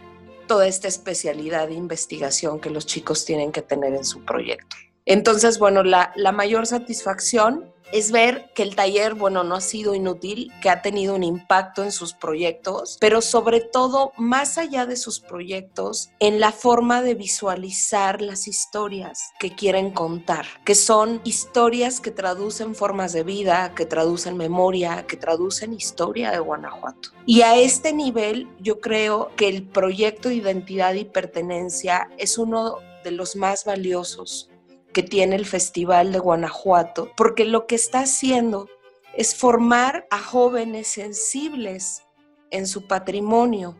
toda 0.47 0.67
esta 0.67 0.87
especialidad 0.87 1.67
de 1.67 1.75
investigación 1.75 2.59
que 2.59 2.69
los 2.69 2.85
chicos 2.85 3.25
tienen 3.25 3.51
que 3.51 3.61
tener 3.61 3.93
en 3.93 4.03
su 4.03 4.25
proyecto. 4.25 4.75
Entonces, 5.05 5.59
bueno, 5.59 5.83
la, 5.83 6.11
la 6.15 6.31
mayor 6.31 6.67
satisfacción 6.67 7.73
es 7.93 8.11
ver 8.11 8.49
que 8.55 8.63
el 8.63 8.75
taller, 8.75 9.13
bueno, 9.13 9.43
no 9.43 9.53
ha 9.53 9.61
sido 9.61 9.93
inútil, 9.93 10.51
que 10.63 10.71
ha 10.71 10.81
tenido 10.81 11.13
un 11.13 11.23
impacto 11.23 11.83
en 11.83 11.91
sus 11.91 12.15
proyectos, 12.15 12.97
pero 12.99 13.21
sobre 13.21 13.61
todo, 13.61 14.13
más 14.17 14.57
allá 14.57 14.87
de 14.87 14.95
sus 14.95 15.19
proyectos, 15.19 16.09
en 16.19 16.39
la 16.39 16.51
forma 16.51 17.03
de 17.03 17.13
visualizar 17.13 18.19
las 18.19 18.47
historias 18.47 19.29
que 19.39 19.53
quieren 19.53 19.91
contar, 19.91 20.47
que 20.65 20.73
son 20.73 21.21
historias 21.23 21.99
que 21.99 22.09
traducen 22.09 22.73
formas 22.73 23.13
de 23.13 23.23
vida, 23.23 23.75
que 23.75 23.85
traducen 23.85 24.37
memoria, 24.37 25.05
que 25.07 25.15
traducen 25.15 25.71
historia 25.71 26.31
de 26.31 26.39
Guanajuato. 26.39 27.09
Y 27.27 27.41
a 27.41 27.57
este 27.57 27.93
nivel, 27.93 28.47
yo 28.59 28.79
creo 28.79 29.29
que 29.35 29.49
el 29.49 29.67
proyecto 29.67 30.29
de 30.29 30.35
identidad 30.35 30.95
y 30.95 31.05
pertenencia 31.05 32.09
es 32.17 32.39
uno 32.39 32.79
de 33.03 33.11
los 33.11 33.35
más 33.35 33.65
valiosos 33.65 34.49
que 34.93 35.03
tiene 35.03 35.35
el 35.35 35.45
Festival 35.45 36.11
de 36.11 36.19
Guanajuato, 36.19 37.11
porque 37.17 37.45
lo 37.45 37.67
que 37.67 37.75
está 37.75 38.01
haciendo 38.01 38.69
es 39.15 39.35
formar 39.35 40.07
a 40.09 40.19
jóvenes 40.19 40.87
sensibles 40.87 42.03
en 42.51 42.67
su 42.67 42.87
patrimonio, 42.87 43.77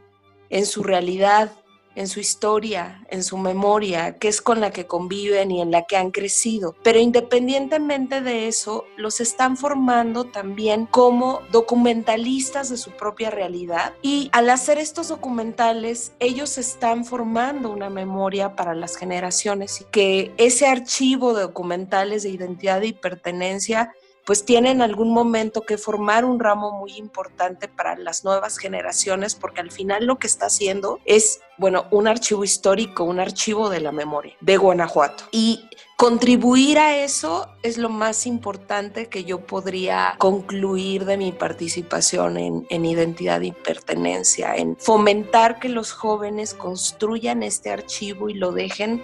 en 0.49 0.65
su 0.65 0.83
realidad, 0.83 1.51
en 1.95 2.07
su 2.07 2.19
historia, 2.19 3.05
en 3.09 3.23
su 3.23 3.37
memoria, 3.37 4.17
que 4.17 4.27
es 4.27 4.41
con 4.41 4.61
la 4.61 4.71
que 4.71 4.87
conviven 4.87 5.51
y 5.51 5.61
en 5.61 5.71
la 5.71 5.83
que 5.83 5.97
han 5.97 6.11
crecido. 6.11 6.75
Pero 6.83 6.99
independientemente 6.99 8.21
de 8.21 8.47
eso, 8.47 8.85
los 8.97 9.19
están 9.19 9.57
formando 9.57 10.25
también 10.25 10.85
como 10.85 11.41
documentalistas 11.51 12.69
de 12.69 12.77
su 12.77 12.91
propia 12.91 13.29
realidad 13.29 13.93
y 14.01 14.29
al 14.31 14.49
hacer 14.49 14.77
estos 14.77 15.07
documentales, 15.09 16.13
ellos 16.19 16.57
están 16.57 17.05
formando 17.05 17.71
una 17.71 17.89
memoria 17.89 18.55
para 18.55 18.73
las 18.73 18.95
generaciones 18.95 19.81
y 19.81 19.85
que 19.85 20.33
ese 20.37 20.67
archivo 20.67 21.33
de 21.33 21.43
documentales 21.43 22.23
de 22.23 22.29
identidad 22.29 22.81
y 22.81 22.93
pertenencia 22.93 23.93
pues 24.25 24.45
tienen 24.45 24.81
algún 24.81 25.11
momento 25.11 25.61
que 25.61 25.77
formar 25.77 26.25
un 26.25 26.39
ramo 26.39 26.71
muy 26.71 26.93
importante 26.93 27.67
para 27.67 27.97
las 27.97 28.23
nuevas 28.23 28.57
generaciones, 28.57 29.35
porque 29.35 29.61
al 29.61 29.71
final 29.71 30.05
lo 30.05 30.17
que 30.17 30.27
está 30.27 30.45
haciendo 30.45 30.99
es, 31.05 31.41
bueno, 31.57 31.85
un 31.91 32.07
archivo 32.07 32.43
histórico, 32.43 33.03
un 33.03 33.19
archivo 33.19 33.69
de 33.69 33.81
la 33.81 33.91
memoria 33.91 34.35
de 34.39 34.57
Guanajuato. 34.57 35.25
Y 35.31 35.67
contribuir 35.97 36.79
a 36.79 37.03
eso 37.03 37.47
es 37.63 37.77
lo 37.77 37.89
más 37.89 38.25
importante 38.25 39.09
que 39.09 39.25
yo 39.25 39.45
podría 39.45 40.15
concluir 40.17 41.05
de 41.05 41.17
mi 41.17 41.31
participación 41.31 42.37
en, 42.37 42.65
en 42.69 42.85
identidad 42.85 43.41
y 43.41 43.51
pertenencia, 43.51 44.55
en 44.55 44.77
fomentar 44.77 45.59
que 45.59 45.69
los 45.69 45.91
jóvenes 45.91 46.53
construyan 46.53 47.43
este 47.43 47.71
archivo 47.71 48.29
y 48.29 48.35
lo 48.35 48.51
dejen 48.51 49.03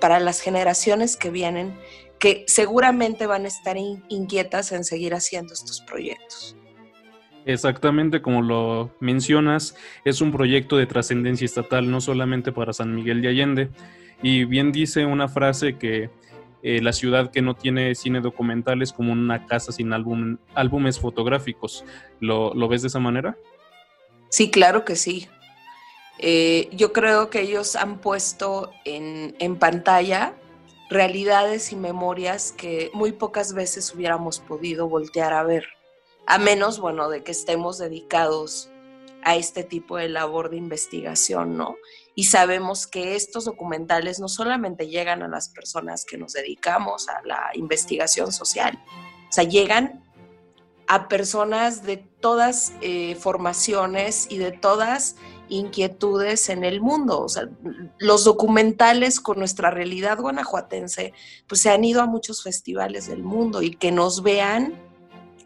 para 0.00 0.20
las 0.20 0.40
generaciones 0.40 1.16
que 1.16 1.30
vienen 1.30 1.76
que 2.18 2.44
seguramente 2.46 3.26
van 3.26 3.44
a 3.44 3.48
estar 3.48 3.76
inquietas 3.76 4.72
en 4.72 4.84
seguir 4.84 5.14
haciendo 5.14 5.52
estos 5.52 5.80
proyectos. 5.80 6.56
Exactamente 7.44 8.22
como 8.22 8.42
lo 8.42 8.90
mencionas, 8.98 9.76
es 10.04 10.20
un 10.20 10.32
proyecto 10.32 10.76
de 10.76 10.86
trascendencia 10.86 11.44
estatal, 11.44 11.88
no 11.90 12.00
solamente 12.00 12.50
para 12.50 12.72
San 12.72 12.94
Miguel 12.94 13.22
de 13.22 13.28
Allende. 13.28 13.70
Y 14.20 14.44
bien 14.44 14.72
dice 14.72 15.06
una 15.06 15.28
frase 15.28 15.76
que 15.76 16.10
eh, 16.62 16.82
la 16.82 16.92
ciudad 16.92 17.30
que 17.30 17.42
no 17.42 17.54
tiene 17.54 17.94
cine 17.94 18.20
documental 18.20 18.82
es 18.82 18.92
como 18.92 19.12
una 19.12 19.46
casa 19.46 19.70
sin 19.70 19.92
álbum, 19.92 20.38
álbumes 20.54 20.98
fotográficos. 20.98 21.84
¿Lo, 22.18 22.52
ves 22.66 22.82
de 22.82 22.88
esa 22.88 22.98
manera? 22.98 23.36
Sí, 24.30 24.50
claro 24.50 24.84
que 24.84 24.96
sí. 24.96 25.28
Eh, 26.18 26.68
yo 26.72 26.92
creo 26.92 27.30
que 27.30 27.42
ellos 27.42 27.76
han 27.76 27.98
puesto 28.00 28.72
en, 28.84 29.36
en 29.38 29.56
pantalla 29.56 30.34
realidades 30.88 31.72
y 31.72 31.76
memorias 31.76 32.52
que 32.52 32.90
muy 32.94 33.12
pocas 33.12 33.52
veces 33.52 33.92
hubiéramos 33.94 34.40
podido 34.40 34.88
voltear 34.88 35.32
a 35.32 35.42
ver, 35.42 35.66
a 36.26 36.38
menos, 36.38 36.78
bueno, 36.78 37.08
de 37.08 37.22
que 37.22 37.32
estemos 37.32 37.78
dedicados 37.78 38.70
a 39.22 39.34
este 39.34 39.64
tipo 39.64 39.96
de 39.96 40.08
labor 40.08 40.50
de 40.50 40.56
investigación, 40.56 41.56
¿no? 41.56 41.76
Y 42.14 42.24
sabemos 42.24 42.86
que 42.86 43.16
estos 43.16 43.44
documentales 43.44 44.20
no 44.20 44.28
solamente 44.28 44.88
llegan 44.88 45.22
a 45.22 45.28
las 45.28 45.48
personas 45.48 46.04
que 46.04 46.16
nos 46.16 46.32
dedicamos 46.32 47.08
a 47.08 47.20
la 47.24 47.50
investigación 47.54 48.32
social, 48.32 48.80
o 49.28 49.32
sea, 49.32 49.44
llegan 49.44 50.04
a 50.86 51.08
personas 51.08 51.82
de 51.82 51.96
todas 51.96 52.72
eh, 52.80 53.16
formaciones 53.16 54.28
y 54.30 54.38
de 54.38 54.52
todas 54.52 55.16
inquietudes 55.48 56.48
en 56.48 56.64
el 56.64 56.80
mundo. 56.80 57.20
O 57.22 57.28
sea, 57.28 57.48
los 57.98 58.24
documentales 58.24 59.20
con 59.20 59.38
nuestra 59.38 59.70
realidad 59.70 60.18
guanajuatense, 60.18 61.12
pues 61.46 61.60
se 61.60 61.70
han 61.70 61.84
ido 61.84 62.02
a 62.02 62.06
muchos 62.06 62.42
festivales 62.42 63.06
del 63.06 63.22
mundo 63.22 63.62
y 63.62 63.70
que 63.70 63.92
nos 63.92 64.22
vean 64.22 64.74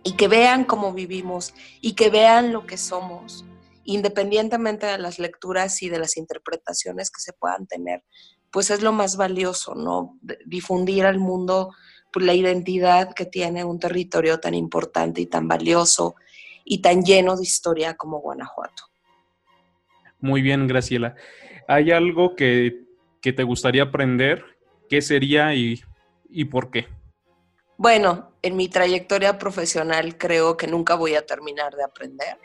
y 0.02 0.12
que 0.12 0.28
vean 0.28 0.64
cómo 0.64 0.92
vivimos 0.92 1.54
y 1.80 1.92
que 1.92 2.10
vean 2.10 2.52
lo 2.52 2.66
que 2.66 2.76
somos, 2.76 3.44
independientemente 3.84 4.86
de 4.86 4.98
las 4.98 5.18
lecturas 5.18 5.82
y 5.82 5.88
de 5.88 5.98
las 5.98 6.16
interpretaciones 6.16 7.10
que 7.10 7.20
se 7.20 7.32
puedan 7.32 7.66
tener, 7.66 8.02
pues 8.50 8.70
es 8.70 8.82
lo 8.82 8.92
más 8.92 9.16
valioso, 9.16 9.74
¿no? 9.74 10.18
Difundir 10.46 11.04
al 11.04 11.18
mundo 11.18 11.70
pues, 12.12 12.24
la 12.24 12.34
identidad 12.34 13.14
que 13.14 13.26
tiene 13.26 13.64
un 13.64 13.78
territorio 13.78 14.40
tan 14.40 14.54
importante 14.54 15.20
y 15.20 15.26
tan 15.26 15.46
valioso 15.48 16.14
y 16.64 16.80
tan 16.82 17.02
lleno 17.02 17.36
de 17.36 17.42
historia 17.42 17.94
como 17.96 18.20
Guanajuato. 18.20 18.89
Muy 20.20 20.42
bien, 20.42 20.66
Graciela. 20.66 21.14
¿Hay 21.66 21.90
algo 21.90 22.36
que, 22.36 22.84
te 23.22 23.42
gustaría 23.42 23.84
aprender? 23.84 24.44
¿Qué 24.88 25.02
sería 25.02 25.54
y, 25.54 25.80
por 26.50 26.70
qué? 26.70 26.88
Bueno, 27.76 28.32
en 28.42 28.56
mi 28.56 28.68
trayectoria 28.68 29.38
profesional 29.38 30.18
creo 30.18 30.56
que 30.56 30.66
nunca 30.66 30.94
voy 30.94 31.14
a 31.14 31.24
terminar 31.24 31.74
de 31.74 31.84
aprender. 31.84 32.36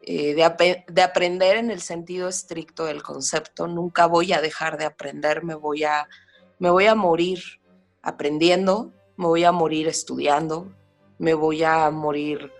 Eh, 0.00 0.34
de, 0.34 0.84
de, 0.86 1.02
aprender 1.02 1.56
en 1.56 1.70
el 1.70 1.80
sentido 1.80 2.28
estricto 2.28 2.84
del 2.84 3.02
concepto, 3.02 3.66
nunca 3.66 4.06
voy 4.06 4.32
a 4.32 4.40
dejar 4.40 4.78
de 4.78 4.84
aprender, 4.84 5.42
me 5.42 5.56
voy 5.56 5.82
a, 5.82 6.06
me 6.60 6.70
voy 6.70 6.86
a 6.86 6.94
morir 6.94 7.40
aprendiendo, 8.02 8.92
me 9.16 9.26
voy 9.26 9.42
a 9.42 9.50
morir 9.50 9.88
estudiando, 9.88 10.72
me 11.18 11.34
voy 11.34 11.64
a 11.64 11.90
morir 11.90 12.52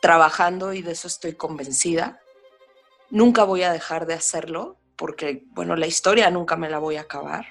trabajando 0.00 0.72
y 0.72 0.82
de 0.82 0.92
eso 0.92 1.06
estoy 1.06 1.34
convencida. 1.34 2.20
Nunca 3.10 3.44
voy 3.44 3.62
a 3.62 3.72
dejar 3.72 4.06
de 4.06 4.14
hacerlo 4.14 4.78
porque, 4.96 5.44
bueno, 5.50 5.76
la 5.76 5.86
historia 5.86 6.30
nunca 6.30 6.56
me 6.56 6.70
la 6.70 6.78
voy 6.78 6.96
a 6.96 7.02
acabar. 7.02 7.46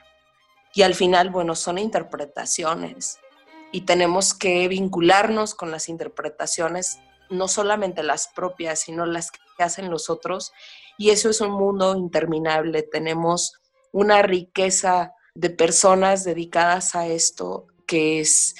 Y 0.74 0.82
al 0.82 0.96
final, 0.96 1.30
bueno, 1.30 1.56
son 1.56 1.78
interpretaciones 1.78 3.20
y 3.72 3.82
tenemos 3.82 4.34
que 4.34 4.68
vincularnos 4.68 5.56
con 5.56 5.72
las 5.72 5.90
interpretaciones, 5.90 7.00
no 7.30 7.48
solamente 7.48 8.04
las 8.04 8.28
propias, 8.28 8.82
sino 8.82 9.06
las 9.06 9.32
que 9.32 9.64
hacen 9.64 9.90
los 9.90 10.10
otros. 10.10 10.52
Y 10.98 11.12
eso 11.12 11.30
es 11.30 11.40
un 11.42 11.52
mundo 11.52 11.96
interminable. 11.96 12.84
Tenemos 12.84 13.62
una 13.92 14.22
riqueza 14.22 15.14
de 15.34 15.50
personas 15.50 16.24
dedicadas 16.24 16.96
a 16.96 17.08
esto 17.08 17.68
que 17.86 18.20
es 18.20 18.56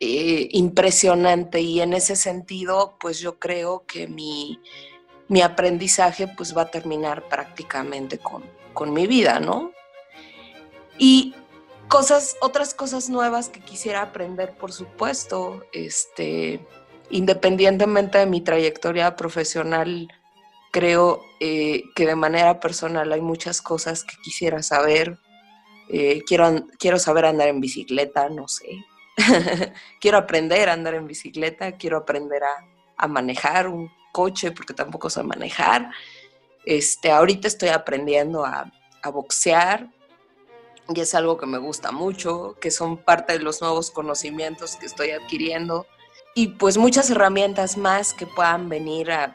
eh, 0.00 0.48
impresionante 0.52 1.60
y 1.60 1.80
en 1.80 1.92
ese 1.92 2.14
sentido, 2.14 2.96
pues 3.00 3.18
yo 3.18 3.38
creo 3.38 3.84
que 3.86 4.06
mi, 4.06 4.60
mi 5.28 5.42
aprendizaje 5.42 6.26
pues 6.28 6.56
va 6.56 6.62
a 6.62 6.70
terminar 6.70 7.28
prácticamente 7.28 8.18
con, 8.18 8.44
con 8.72 8.92
mi 8.92 9.06
vida, 9.06 9.40
¿no? 9.40 9.72
Y 10.98 11.34
cosas, 11.86 12.36
otras 12.40 12.74
cosas 12.74 13.08
nuevas 13.08 13.48
que 13.48 13.60
quisiera 13.60 14.02
aprender, 14.02 14.54
por 14.56 14.72
supuesto, 14.72 15.64
este, 15.72 16.60
independientemente 17.10 18.18
de 18.18 18.26
mi 18.26 18.40
trayectoria 18.40 19.16
profesional, 19.16 20.08
creo 20.70 21.22
eh, 21.40 21.84
que 21.94 22.06
de 22.06 22.16
manera 22.16 22.60
personal 22.60 23.12
hay 23.12 23.20
muchas 23.20 23.62
cosas 23.62 24.04
que 24.04 24.16
quisiera 24.22 24.62
saber. 24.62 25.18
Eh, 25.90 26.22
quiero, 26.26 26.66
quiero 26.78 26.98
saber 26.98 27.26
andar 27.26 27.48
en 27.48 27.60
bicicleta, 27.60 28.28
no 28.28 28.48
sé. 28.48 28.84
quiero 30.00 30.18
aprender 30.18 30.68
a 30.68 30.74
andar 30.74 30.94
en 30.94 31.06
bicicleta, 31.06 31.72
quiero 31.72 31.98
aprender 31.98 32.44
a, 32.44 32.64
a 32.96 33.08
manejar 33.08 33.68
un 33.68 33.90
coche 34.18 34.50
porque 34.50 34.74
tampoco 34.74 35.08
sé 35.08 35.22
manejar. 35.22 35.92
Este, 36.64 37.12
ahorita 37.12 37.46
estoy 37.46 37.68
aprendiendo 37.68 38.44
a, 38.44 38.72
boxear 39.10 39.88
y 40.94 41.00
es 41.00 41.14
algo 41.14 41.38
que 41.38 41.46
me 41.46 41.56
gusta 41.56 41.92
mucho, 41.92 42.56
que 42.60 42.70
son 42.70 42.98
parte 42.98 43.32
de 43.32 43.38
los 43.38 43.62
nuevos 43.62 43.90
conocimientos 43.90 44.76
que 44.76 44.84
estoy 44.84 45.12
adquiriendo 45.12 45.86
y 46.34 46.48
pues 46.48 46.76
muchas 46.76 47.08
herramientas 47.08 47.78
más 47.78 48.12
que 48.12 48.26
puedan 48.26 48.68
venir 48.68 49.10
a 49.10 49.34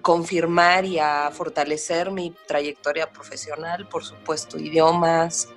confirmar 0.00 0.84
y 0.84 0.98
a 0.98 1.30
fortalecer 1.30 2.10
mi 2.10 2.34
trayectoria 2.48 3.12
profesional, 3.12 3.86
por 3.88 4.04
supuesto, 4.04 4.58
idiomas, 4.58 5.48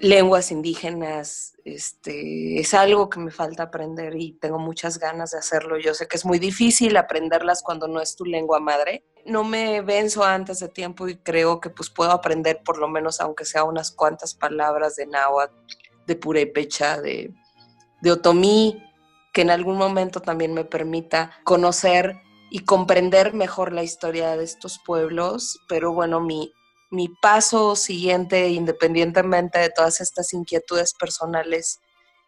lenguas 0.00 0.50
indígenas, 0.50 1.54
este, 1.64 2.58
es 2.58 2.74
algo 2.74 3.10
que 3.10 3.20
me 3.20 3.30
falta 3.30 3.64
aprender 3.64 4.16
y 4.16 4.32
tengo 4.32 4.58
muchas 4.58 4.98
ganas 4.98 5.32
de 5.32 5.38
hacerlo. 5.38 5.78
Yo 5.78 5.94
sé 5.94 6.08
que 6.08 6.16
es 6.16 6.24
muy 6.24 6.38
difícil 6.38 6.96
aprenderlas 6.96 7.62
cuando 7.62 7.86
no 7.86 8.00
es 8.00 8.16
tu 8.16 8.24
lengua 8.24 8.60
madre. 8.60 9.04
No 9.26 9.44
me 9.44 9.82
venzo 9.82 10.24
antes 10.24 10.60
de 10.60 10.68
tiempo 10.68 11.08
y 11.08 11.16
creo 11.16 11.60
que 11.60 11.70
pues 11.70 11.90
puedo 11.90 12.10
aprender 12.10 12.62
por 12.64 12.78
lo 12.78 12.88
menos 12.88 13.20
aunque 13.20 13.44
sea 13.44 13.64
unas 13.64 13.90
cuantas 13.90 14.34
palabras 14.34 14.96
de 14.96 15.06
náhuatl, 15.06 15.54
de 16.06 16.16
purépecha, 16.16 17.00
de, 17.00 17.34
de 18.00 18.12
otomí, 18.12 18.82
que 19.32 19.42
en 19.42 19.50
algún 19.50 19.76
momento 19.76 20.20
también 20.20 20.54
me 20.54 20.64
permita 20.64 21.30
conocer 21.44 22.20
y 22.50 22.60
comprender 22.60 23.32
mejor 23.32 23.72
la 23.72 23.84
historia 23.84 24.36
de 24.36 24.44
estos 24.44 24.80
pueblos, 24.84 25.60
pero 25.68 25.92
bueno, 25.92 26.20
mi, 26.20 26.52
mi 26.90 27.08
paso 27.08 27.76
siguiente, 27.76 28.48
independientemente 28.48 29.58
de 29.58 29.70
todas 29.70 30.00
estas 30.00 30.32
inquietudes 30.32 30.94
personales 30.94 31.80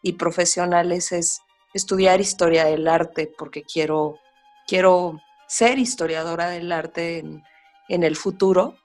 y 0.03 0.15
profesionales, 0.15 1.13
es 1.13 1.41
estudiar 1.75 2.21
historia 2.21 2.65
del 2.65 2.87
arte, 2.87 3.33
porque 3.37 3.63
quiero, 3.63 4.19
quiero 4.67 5.21
ser 5.49 5.79
historiadora 5.79 6.49
del 6.49 6.71
arte 6.71 7.19
en, 7.19 7.43
en 7.89 8.05
el 8.05 8.17
futuro. 8.17 8.77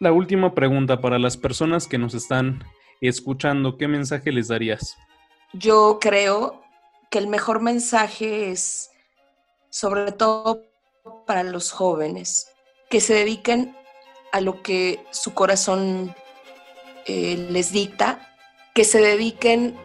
La 0.00 0.12
última 0.12 0.54
pregunta 0.54 1.00
para 1.00 1.18
las 1.18 1.36
personas 1.36 1.86
que 1.86 1.98
nos 1.98 2.14
están 2.14 2.64
escuchando, 3.00 3.76
¿qué 3.76 3.88
mensaje 3.88 4.32
les 4.32 4.48
darías? 4.48 4.96
Yo 5.52 5.98
creo 6.00 6.62
que 7.10 7.18
el 7.18 7.26
mejor 7.26 7.60
mensaje 7.60 8.50
es, 8.50 8.90
sobre 9.68 10.12
todo 10.12 10.62
para 11.26 11.42
los 11.42 11.72
jóvenes, 11.72 12.52
que 12.88 13.00
se 13.00 13.14
dediquen 13.14 13.76
a 14.32 14.40
lo 14.40 14.62
que 14.62 15.04
su 15.10 15.34
corazón 15.34 16.14
eh, 17.06 17.46
les 17.50 17.72
dicta, 17.72 18.34
que 18.74 18.84
se 18.84 19.00
dediquen 19.00 19.76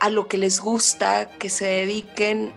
a 0.00 0.10
lo 0.10 0.28
que 0.28 0.38
les 0.38 0.60
gusta, 0.60 1.30
que 1.38 1.48
se 1.48 1.66
dediquen 1.66 2.52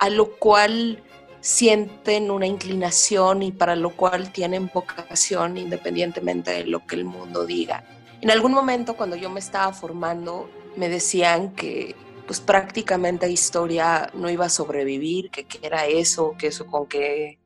a 0.00 0.10
lo 0.10 0.36
cual 0.36 1.02
sienten 1.40 2.30
una 2.30 2.46
inclinación 2.46 3.42
y 3.42 3.52
para 3.52 3.76
lo 3.76 3.90
cual 3.90 4.32
tienen 4.32 4.70
vocación 4.72 5.56
independientemente 5.56 6.50
de 6.50 6.64
lo 6.64 6.86
que 6.86 6.96
el 6.96 7.04
mundo 7.04 7.46
diga. 7.46 7.84
En 8.20 8.30
algún 8.30 8.52
momento 8.52 8.96
cuando 8.96 9.16
yo 9.16 9.30
me 9.30 9.40
estaba 9.40 9.72
formando 9.72 10.50
me 10.76 10.88
decían 10.88 11.54
que 11.54 11.94
pues 12.26 12.40
prácticamente 12.40 13.30
historia 13.30 14.10
no 14.14 14.28
iba 14.28 14.46
a 14.46 14.50
sobrevivir, 14.50 15.30
que, 15.30 15.44
que 15.44 15.66
era 15.66 15.86
eso, 15.86 16.34
que 16.38 16.48
eso 16.48 16.66
con 16.66 16.86
que 16.86 17.38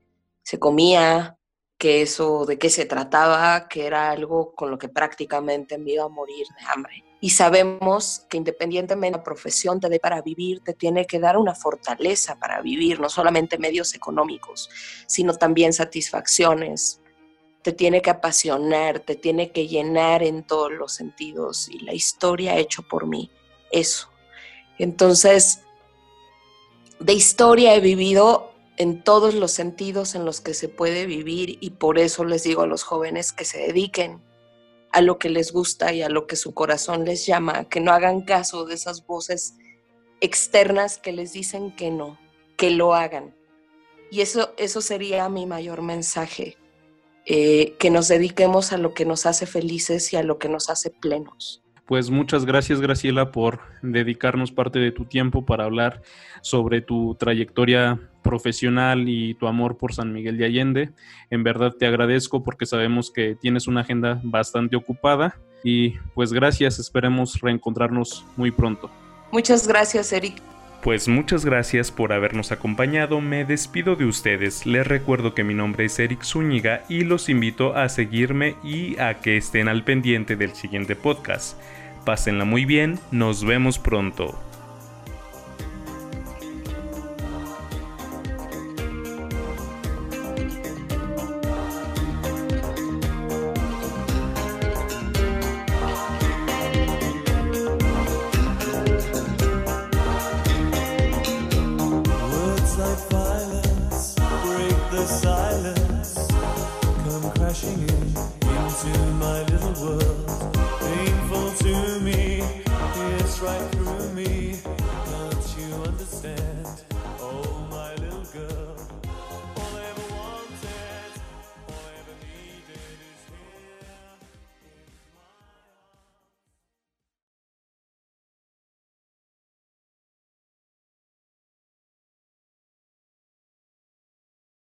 se 0.42 0.58
comía, 0.58 1.38
que 1.82 2.00
eso 2.00 2.46
de 2.46 2.60
qué 2.60 2.70
se 2.70 2.86
trataba, 2.86 3.66
que 3.66 3.84
era 3.86 4.12
algo 4.12 4.52
con 4.54 4.70
lo 4.70 4.78
que 4.78 4.88
prácticamente 4.88 5.78
me 5.78 5.94
iba 5.94 6.04
a 6.04 6.08
morir 6.08 6.46
de 6.56 6.64
hambre. 6.72 7.04
Y 7.20 7.30
sabemos 7.30 8.24
que 8.28 8.36
independientemente 8.36 9.14
de 9.14 9.18
la 9.18 9.24
profesión 9.24 9.80
te 9.80 9.88
dé 9.88 9.98
para 9.98 10.22
vivir, 10.22 10.60
te 10.60 10.74
tiene 10.74 11.08
que 11.08 11.18
dar 11.18 11.36
una 11.36 11.56
fortaleza 11.56 12.38
para 12.38 12.62
vivir, 12.62 13.00
no 13.00 13.08
solamente 13.08 13.58
medios 13.58 13.96
económicos, 13.96 14.70
sino 15.08 15.34
también 15.34 15.72
satisfacciones. 15.72 17.00
Te 17.62 17.72
tiene 17.72 18.00
que 18.00 18.10
apasionar, 18.10 19.00
te 19.00 19.16
tiene 19.16 19.50
que 19.50 19.66
llenar 19.66 20.22
en 20.22 20.44
todos 20.44 20.70
los 20.70 20.92
sentidos. 20.92 21.68
Y 21.68 21.80
la 21.80 21.94
historia 21.94 22.58
hecho 22.58 22.82
por 22.84 23.08
mí 23.08 23.28
eso. 23.72 24.08
Entonces, 24.78 25.64
de 27.00 27.12
historia 27.12 27.74
he 27.74 27.80
vivido 27.80 28.51
en 28.76 29.02
todos 29.02 29.34
los 29.34 29.52
sentidos 29.52 30.14
en 30.14 30.24
los 30.24 30.40
que 30.40 30.54
se 30.54 30.68
puede 30.68 31.06
vivir 31.06 31.58
y 31.60 31.70
por 31.70 31.98
eso 31.98 32.24
les 32.24 32.42
digo 32.42 32.62
a 32.62 32.66
los 32.66 32.82
jóvenes 32.82 33.32
que 33.32 33.44
se 33.44 33.58
dediquen 33.58 34.22
a 34.92 35.00
lo 35.00 35.18
que 35.18 35.30
les 35.30 35.52
gusta 35.52 35.92
y 35.92 36.02
a 36.02 36.10
lo 36.10 36.26
que 36.26 36.36
su 36.36 36.52
corazón 36.52 37.04
les 37.04 37.26
llama, 37.26 37.64
que 37.68 37.80
no 37.80 37.92
hagan 37.92 38.20
caso 38.22 38.66
de 38.66 38.74
esas 38.74 39.06
voces 39.06 39.54
externas 40.20 40.98
que 40.98 41.12
les 41.12 41.32
dicen 41.32 41.74
que 41.74 41.90
no, 41.90 42.18
que 42.56 42.70
lo 42.70 42.94
hagan. 42.94 43.34
Y 44.10 44.20
eso, 44.20 44.52
eso 44.58 44.82
sería 44.82 45.28
mi 45.30 45.46
mayor 45.46 45.80
mensaje, 45.80 46.58
eh, 47.24 47.74
que 47.78 47.90
nos 47.90 48.08
dediquemos 48.08 48.72
a 48.72 48.76
lo 48.76 48.92
que 48.92 49.06
nos 49.06 49.24
hace 49.24 49.46
felices 49.46 50.12
y 50.12 50.16
a 50.16 50.22
lo 50.22 50.38
que 50.38 50.50
nos 50.50 50.68
hace 50.68 50.90
plenos. 50.90 51.61
Pues 51.86 52.10
muchas 52.10 52.44
gracias 52.44 52.80
Graciela 52.80 53.32
por 53.32 53.60
dedicarnos 53.82 54.52
parte 54.52 54.78
de 54.78 54.92
tu 54.92 55.04
tiempo 55.04 55.44
para 55.44 55.64
hablar 55.64 56.02
sobre 56.40 56.80
tu 56.80 57.16
trayectoria 57.16 57.98
profesional 58.22 59.08
y 59.08 59.34
tu 59.34 59.46
amor 59.46 59.76
por 59.76 59.92
San 59.92 60.12
Miguel 60.12 60.38
de 60.38 60.44
Allende. 60.44 60.90
En 61.30 61.42
verdad 61.42 61.72
te 61.72 61.86
agradezco 61.86 62.42
porque 62.42 62.66
sabemos 62.66 63.10
que 63.10 63.34
tienes 63.34 63.66
una 63.66 63.80
agenda 63.80 64.20
bastante 64.22 64.76
ocupada 64.76 65.38
y 65.64 65.98
pues 66.14 66.32
gracias, 66.32 66.78
esperemos 66.78 67.40
reencontrarnos 67.40 68.24
muy 68.36 68.50
pronto. 68.50 68.90
Muchas 69.32 69.66
gracias 69.66 70.12
Eric. 70.12 70.40
Pues 70.82 71.06
muchas 71.06 71.44
gracias 71.44 71.92
por 71.92 72.12
habernos 72.12 72.50
acompañado, 72.50 73.20
me 73.20 73.44
despido 73.44 73.94
de 73.94 74.04
ustedes, 74.04 74.66
les 74.66 74.84
recuerdo 74.84 75.32
que 75.32 75.44
mi 75.44 75.54
nombre 75.54 75.84
es 75.84 75.96
Eric 76.00 76.24
Zúñiga 76.24 76.82
y 76.88 77.04
los 77.04 77.28
invito 77.28 77.76
a 77.76 77.88
seguirme 77.88 78.56
y 78.64 78.98
a 78.98 79.20
que 79.20 79.36
estén 79.36 79.68
al 79.68 79.84
pendiente 79.84 80.34
del 80.34 80.56
siguiente 80.56 80.96
podcast. 80.96 81.56
Pásenla 82.04 82.44
muy 82.44 82.64
bien, 82.64 82.98
nos 83.12 83.44
vemos 83.44 83.78
pronto. 83.78 84.36